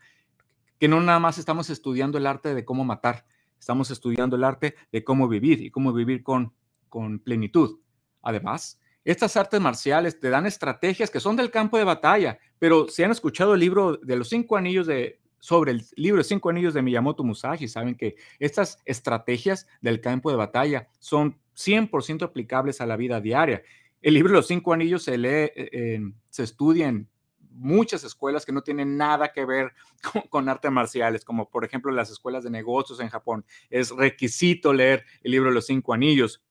Que 0.80 0.88
no 0.88 1.00
nada 1.02 1.20
más 1.20 1.38
estamos 1.38 1.70
estudiando 1.70 2.18
el 2.18 2.28
arte 2.28 2.54
de 2.54 2.66
cómo 2.66 2.84
matar, 2.84 3.26
estamos 3.58 3.92
estudiando 3.92 4.36
el 4.36 4.44
arte 4.44 4.76
de 4.92 5.04
cómo 5.04 5.28
vivir 5.28 5.62
y 5.62 5.72
cómo 5.72 5.94
vivir 5.94 6.24
con 6.24 6.54
con 6.90 7.20
plenitud. 7.20 7.80
Además, 8.22 8.80
estas 9.06 9.38
artes 9.38 9.62
marciales 9.62 10.20
te 10.20 10.30
dan 10.30 10.46
estrategias 10.46 11.10
que 11.10 11.20
son 11.20 11.36
del 11.36 11.52
campo 11.52 11.78
de 11.78 11.86
batalla, 11.86 12.40
pero 12.60 12.88
si 12.90 13.04
han 13.04 13.12
escuchado 13.12 13.54
el 13.54 13.60
libro 13.62 13.98
de 13.98 14.18
los 14.18 14.30
cinco 14.30 14.58
anillos 14.58 14.88
de, 14.88 15.20
sobre 15.40 15.72
el 15.72 15.86
libro 15.96 16.24
Cinco 16.24 16.50
Anillos 16.50 16.74
de 16.74 16.82
Miyamoto 16.82 17.24
Musashi, 17.24 17.68
saben 17.68 17.96
que 17.96 18.16
estas 18.40 18.80
estrategias 18.86 19.68
del 19.82 20.02
campo 20.02 20.30
de 20.30 20.38
batalla 20.38 20.90
son 21.00 21.38
100% 21.56 22.24
aplicables 22.24 22.82
a 22.82 22.86
la 22.86 22.98
vida 22.98 23.22
diaria. 23.22 23.64
El 24.02 24.14
libro 24.14 24.34
Los 24.34 24.48
Cinco 24.48 24.74
Anillos 24.74 25.04
se 25.04 25.18
lee, 25.18 25.52
eh, 25.56 26.02
se 26.30 26.44
estudia 26.44 26.88
en 26.88 27.10
muchas 27.52 28.04
escuelas 28.04 28.46
que 28.46 28.52
no 28.52 28.62
tienen 28.62 28.96
nada 28.96 29.32
que 29.32 29.46
ver 29.46 29.74
con, 30.30 30.50
artes 30.50 30.72
marciales, 30.72 31.26
como 31.26 31.50
por 31.50 31.66
ejemplo 31.66 31.92
las 31.92 32.10
escuelas 32.10 32.44
de 32.44 32.50
negocios 32.50 33.00
en 33.00 33.10
Japón. 33.10 33.46
Es 33.70 33.92
requisito 33.92 34.74
leer 34.74 35.04
el 35.24 35.32
libro 35.32 35.52
Los 35.52 35.68
Cinco 35.68 35.94
Anillos. 35.94 36.42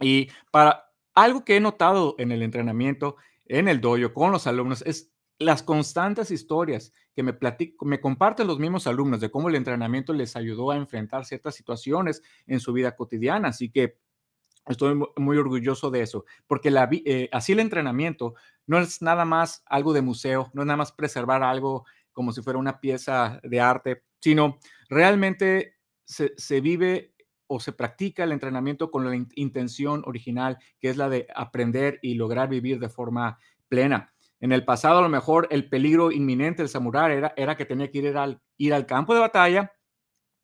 Y 0.00 0.30
para 0.50 0.90
algo 1.14 1.44
que 1.44 1.56
he 1.56 1.60
notado 1.60 2.14
en 2.18 2.32
el 2.32 2.42
entrenamiento, 2.42 3.16
en 3.46 3.68
el 3.68 3.80
dojo, 3.80 4.12
con 4.12 4.32
los 4.32 4.46
alumnos, 4.46 4.82
es 4.86 5.10
las 5.38 5.62
constantes 5.62 6.30
historias 6.30 6.92
que 7.14 7.22
me, 7.22 7.36
me 7.82 8.00
comparten 8.00 8.46
los 8.46 8.58
mismos 8.58 8.86
alumnos 8.86 9.20
de 9.20 9.30
cómo 9.30 9.48
el 9.48 9.54
entrenamiento 9.54 10.12
les 10.12 10.34
ayudó 10.36 10.70
a 10.70 10.76
enfrentar 10.76 11.24
ciertas 11.24 11.54
situaciones 11.54 12.22
en 12.46 12.60
su 12.60 12.72
vida 12.72 12.96
cotidiana. 12.96 13.48
Así 13.48 13.70
que 13.70 13.98
Estoy 14.68 15.00
muy 15.16 15.38
orgulloso 15.38 15.90
de 15.90 16.02
eso, 16.02 16.26
porque 16.46 16.70
eh, 17.06 17.28
así 17.32 17.52
el 17.52 17.60
entrenamiento 17.60 18.34
no 18.66 18.78
es 18.78 19.00
nada 19.00 19.24
más 19.24 19.62
algo 19.66 19.94
de 19.94 20.02
museo, 20.02 20.50
no 20.52 20.62
es 20.62 20.66
nada 20.66 20.76
más 20.76 20.92
preservar 20.92 21.42
algo 21.42 21.86
como 22.12 22.32
si 22.32 22.42
fuera 22.42 22.58
una 22.58 22.78
pieza 22.78 23.40
de 23.42 23.60
arte, 23.60 24.02
sino 24.20 24.58
realmente 24.90 25.76
se, 26.04 26.34
se 26.36 26.60
vive 26.60 27.14
o 27.48 27.58
se 27.60 27.72
practica 27.72 28.24
el 28.24 28.32
entrenamiento 28.32 28.90
con 28.90 29.04
la 29.04 29.16
intención 29.34 30.02
original, 30.06 30.58
que 30.80 30.88
es 30.88 30.96
la 30.96 31.08
de 31.08 31.26
aprender 31.34 31.98
y 32.02 32.14
lograr 32.14 32.48
vivir 32.48 32.78
de 32.78 32.88
forma 32.88 33.38
plena. 33.68 34.12
En 34.40 34.52
el 34.52 34.64
pasado, 34.64 34.98
a 35.00 35.02
lo 35.02 35.08
mejor, 35.08 35.48
el 35.50 35.68
peligro 35.68 36.12
inminente 36.12 36.62
del 36.62 36.68
samurái 36.68 37.20
era, 37.36 37.56
que 37.56 37.64
tenía 37.64 37.90
que 37.90 37.98
ir 38.56 38.72
al, 38.72 38.86
campo 38.86 39.14
de 39.14 39.20
batalla 39.20 39.72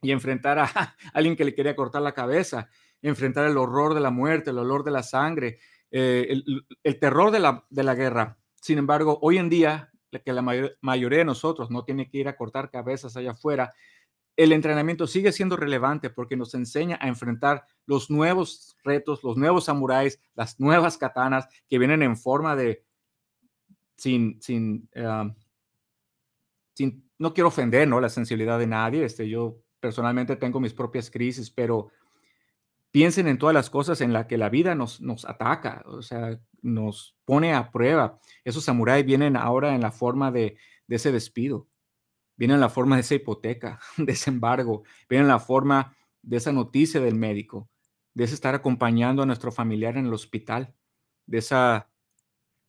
y 0.03 0.11
enfrentar 0.11 0.59
a 0.59 0.69
alguien 1.15 1.37
que 1.37 1.45
le 1.45 1.55
quería 1.55 1.77
cortar 1.77 2.03
la 2.03 2.13
cabeza 2.13 2.69
enfrentar 3.09 3.47
el 3.47 3.59
horror 3.59 3.95
de 3.95 4.01
la 4.01 4.11
muerte, 4.11 4.51
el 4.51 4.59
olor 4.59 4.83
de 4.83 4.91
la 4.91 5.03
sangre, 5.03 5.59
eh, 5.91 6.41
el, 6.83 6.99
terror 6.99 7.31
de 7.31 7.39
la, 7.39 7.65
de 7.69 7.85
la 7.85 7.95
guerra. 7.95 8.39
Sin 8.61 8.79
embargo, 8.79 9.19
hoy 9.21 9.37
en 9.37 9.51
día, 9.51 9.93
que 10.25 10.33
la 10.33 10.43
mayoría 10.81 11.19
de 11.19 11.25
nosotros 11.25 11.71
no 11.71 11.85
tiene 11.85 12.09
que 12.09 12.19
ir 12.19 12.29
a 12.29 12.37
cortar 12.37 12.71
cabezas 12.71 13.17
allá 13.17 13.33
afuera, 13.33 13.75
el 14.37 14.53
entrenamiento 14.53 15.07
sigue 15.07 15.33
siendo 15.33 15.57
relevante 15.57 16.11
porque 16.11 16.37
nos 16.37 16.55
enseña 16.55 16.99
a 17.01 17.09
enfrentar 17.09 17.65
los 17.87 18.11
nuevos 18.11 18.77
retos, 18.85 19.23
los 19.23 19.37
nuevos 19.37 19.65
samuráis, 19.65 20.21
las 20.35 20.59
nuevas 20.59 20.99
katanas 20.99 21.47
que 21.69 21.79
vienen 21.79 22.03
en 22.03 22.17
forma 22.17 22.57
de, 22.57 22.85
sin, 23.97 24.41
sin, 24.43 24.89
ah, 24.97 25.33
sin 26.75 27.09
no 27.19 27.33
quiero 27.33 27.49
ofender, 27.49 27.87
¿no? 27.87 28.01
La 28.01 28.09
sensibilidad 28.09 28.59
de 28.59 28.67
nadie. 28.67 29.05
Este, 29.05 29.29
yo 29.29 29.59
personalmente 29.81 30.37
tengo 30.37 30.61
mis 30.61 30.75
propias 30.75 31.11
crisis, 31.11 31.51
pero 31.51 31.91
piensen 32.91 33.29
en 33.29 33.39
todas 33.39 33.55
las 33.55 33.71
cosas 33.71 34.01
en 34.01 34.13
las 34.13 34.27
que 34.27 34.39
la 34.39 34.49
vida 34.49 34.75
nos, 34.75 35.01
nos 35.01 35.25
ataca, 35.25 35.83
o 35.87 36.03
sea, 36.03 36.39
nos 36.63 37.17
pone 37.25 37.53
a 37.53 37.71
prueba. 37.71 38.21
Esos 38.45 38.65
samuráis 38.65 39.05
vienen 39.05 39.37
ahora 39.37 39.75
en 39.75 39.81
la 39.81 39.91
forma 39.91 40.31
de, 40.31 40.57
ese 40.89 41.11
despido, 41.11 41.67
vienen 42.37 42.57
en 42.57 42.61
la 42.61 42.69
forma 42.69 42.97
de 42.97 43.03
esa 43.03 43.15
hipoteca, 43.15 43.81
de 43.97 44.13
ese 44.13 44.31
embargo, 44.31 44.85
vienen 45.09 45.27
en 45.27 45.33
la 45.33 45.39
forma 45.39 45.97
de 46.23 46.37
esa 46.37 46.53
noticia 46.53 47.01
del 47.01 47.15
médico, 47.15 47.69
de 48.15 48.25
ese 48.25 48.35
estar 48.35 48.55
acompañando 48.55 49.23
a 49.23 49.27
nuestro 49.27 49.53
familiar 49.53 49.97
en 49.97 50.07
el 50.07 50.15
hospital, 50.15 50.75
de, 51.27 51.39
esa, 51.39 51.91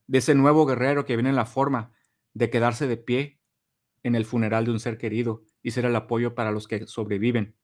de 0.07 0.17
ese 0.17 0.35
nuevo 0.35 0.65
guerrero 0.65 1.05
que 1.05 1.15
viene 1.15 1.29
en 1.29 1.35
la 1.35 1.45
forma 1.45 1.91
de 2.33 2.49
quedarse 2.49 2.87
de 2.87 2.97
pie 2.97 3.39
en 4.03 4.15
el 4.15 4.25
funeral 4.25 4.65
de 4.65 4.71
un 4.71 4.79
ser 4.79 4.97
querido 4.97 5.43
y 5.63 5.71
ser 5.71 5.85
el 5.85 5.95
apoyo 5.95 6.35
para 6.35 6.51
los 6.51 6.67
que 6.67 6.85
sobreviven. 6.85 7.55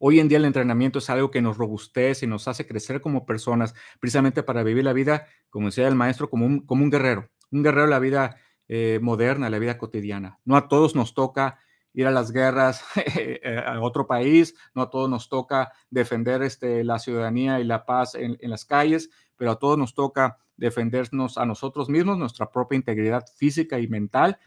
Hoy 0.00 0.18
en 0.18 0.28
día 0.28 0.38
el 0.38 0.44
entrenamiento 0.46 0.98
es 0.98 1.08
algo 1.10 1.30
que 1.30 1.40
nos 1.40 1.56
robustece 1.56 2.26
y 2.26 2.28
nos 2.28 2.48
hace 2.48 2.66
crecer 2.66 3.00
como 3.00 3.24
personas, 3.24 3.72
precisamente 4.00 4.42
para 4.42 4.64
vivir 4.64 4.82
la 4.82 4.92
vida, 4.92 5.28
como 5.48 5.66
decía 5.66 5.86
el 5.86 5.94
maestro, 5.94 6.28
como 6.28 6.44
un, 6.44 6.66
como 6.66 6.82
un 6.82 6.90
guerrero, 6.90 7.30
un 7.52 7.62
guerrero 7.62 7.86
la 7.86 8.00
vida 8.00 8.36
eh, 8.74 9.00
moderna, 9.02 9.50
la 9.50 9.58
vida 9.58 9.76
cotidiana. 9.76 10.38
No 10.46 10.56
a 10.56 10.66
todos 10.66 10.94
nos 10.94 11.12
toca 11.12 11.58
ir 11.92 12.06
a 12.06 12.10
las 12.10 12.32
guerras 12.32 12.82
eh, 12.96 13.62
a 13.66 13.78
otro 13.82 14.06
país, 14.06 14.54
no 14.74 14.80
a 14.80 14.88
todos 14.88 15.10
nos 15.10 15.28
toca 15.28 15.72
defender 15.90 16.42
este, 16.42 16.82
la 16.82 16.98
ciudadanía 16.98 17.60
y 17.60 17.64
la 17.64 17.84
paz 17.84 18.14
en, 18.14 18.38
las 18.40 18.64
calles, 18.64 19.10
pero 19.36 19.50
a 19.50 19.58
todos 19.58 19.76
nos 19.76 19.92
toca 19.92 20.38
defendernos 20.56 21.36
a 21.36 21.44
nosotros 21.44 21.90
mismos, 21.90 22.16
nuestra 22.16 22.50
propia 22.50 22.76
integridad 22.76 23.26
física 23.36 23.78
y 23.78 23.88
mental, 23.88 24.38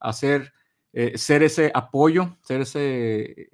hacer, 0.00 0.54
eh, 0.94 1.18
ser 1.18 1.42
ese 1.42 1.70
apoyo, 1.74 2.38
ser 2.40 2.62
ese 2.62 3.50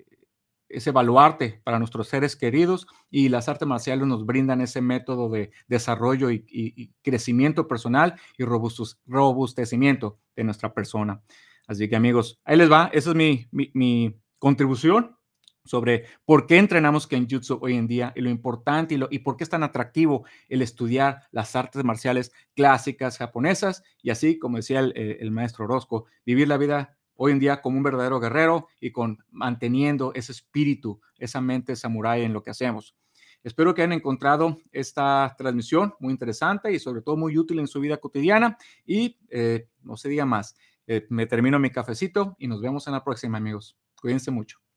ese 0.71 0.93
baluarte 0.93 1.61
para 1.65 1.79
nuestros 1.79 2.09
seres 2.09 2.37
queridos 2.37 2.87
y 3.11 3.29
las 3.29 3.49
artes 3.49 3.67
marciales 3.67 4.07
nos 4.07 4.25
brindan 4.25 4.61
ese 4.61 4.81
método 4.81 5.29
de 5.29 5.51
desarrollo 5.67 6.31
y, 6.31 6.93
crecimiento 7.03 7.67
personal 7.67 8.15
y 8.39 8.45
robustecimiento 8.45 10.19
de 10.37 10.45
nuestra 10.45 10.73
persona. 10.73 11.21
Así 11.67 11.89
que 11.89 11.97
amigos, 11.97 12.41
ahí 12.45 12.57
les 12.57 12.71
va, 12.71 12.91
esa 12.93 13.11
es 13.11 13.17
mi, 13.53 14.17
contribución 14.39 15.17
sobre 15.65 16.07
por 16.25 16.47
qué 16.47 16.57
entrenamos 16.57 17.07
Kenjutsu 17.07 17.59
hoy 17.61 17.75
en 17.75 17.87
día 17.87 18.13
y 18.17 18.23
lo 18.23 18.31
importante 18.31 18.95
y, 18.95 18.97
lo, 18.97 19.09
y 19.11 19.19
por 19.19 19.37
qué 19.37 19.45
es 19.45 19.51
tan 19.51 19.63
atractivo 19.63 20.25
el 20.49 20.63
estudiar 20.63 21.25
las 21.31 21.55
artes 21.55 21.85
marciales 21.85 22.33
clásicas 22.57 23.19
japonesas 23.19 23.83
y 24.03 24.09
así, 24.09 24.39
como 24.39 24.57
decía 24.57 24.81
el, 24.81 24.97
el 24.97 25.31
maestro 25.31 25.67
Orozco, 25.67 26.07
vivir 26.25 26.49
la 26.49 26.57
vida 26.57 26.97
hoy 27.23 27.33
en 27.33 27.39
día 27.39 27.61
como 27.61 27.77
un 27.77 27.83
verdadero 27.83 28.19
guerrero 28.19 28.67
y 28.81 28.93
con 28.93 29.19
manteniendo 29.31 30.13
ese 30.15 30.33
espíritu, 30.33 31.03
esa 31.19 31.43
mente 31.43 31.77
samurái 31.77 32.23
en 32.23 32.33
lo 32.33 32.43
que 32.43 32.49
hacemos. 32.49 32.97
Espero 33.43 33.75
que 33.75 33.83
hayan 33.83 33.93
encontrado 33.93 34.57
esta 34.73 35.35
transmisión 35.37 35.93
muy 36.01 36.13
interesante 36.13 36.73
y 36.73 36.79
sobre 36.79 37.03
todo 37.03 37.19
muy 37.19 37.37
útil 37.37 37.59
en 37.59 37.67
su 37.67 37.79
vida 37.79 37.99
cotidiana. 37.99 38.57
Y 38.87 39.19
eh, 39.29 39.69
no 39.83 39.99
se 39.99 40.09
diga 40.09 40.25
más, 40.25 40.57
eh, 40.87 41.07
me 41.11 41.27
termino 41.27 41.59
mi 41.59 41.69
cafecito 41.69 42.37
y 42.39 42.49
nos 42.49 42.63
vemos 42.63 42.87
en 42.87 42.95
la 42.95 43.05
próxima, 43.05 43.37
amigos. 43.37 43.77
Cuídense 44.01 44.31
mucho. 44.31 44.70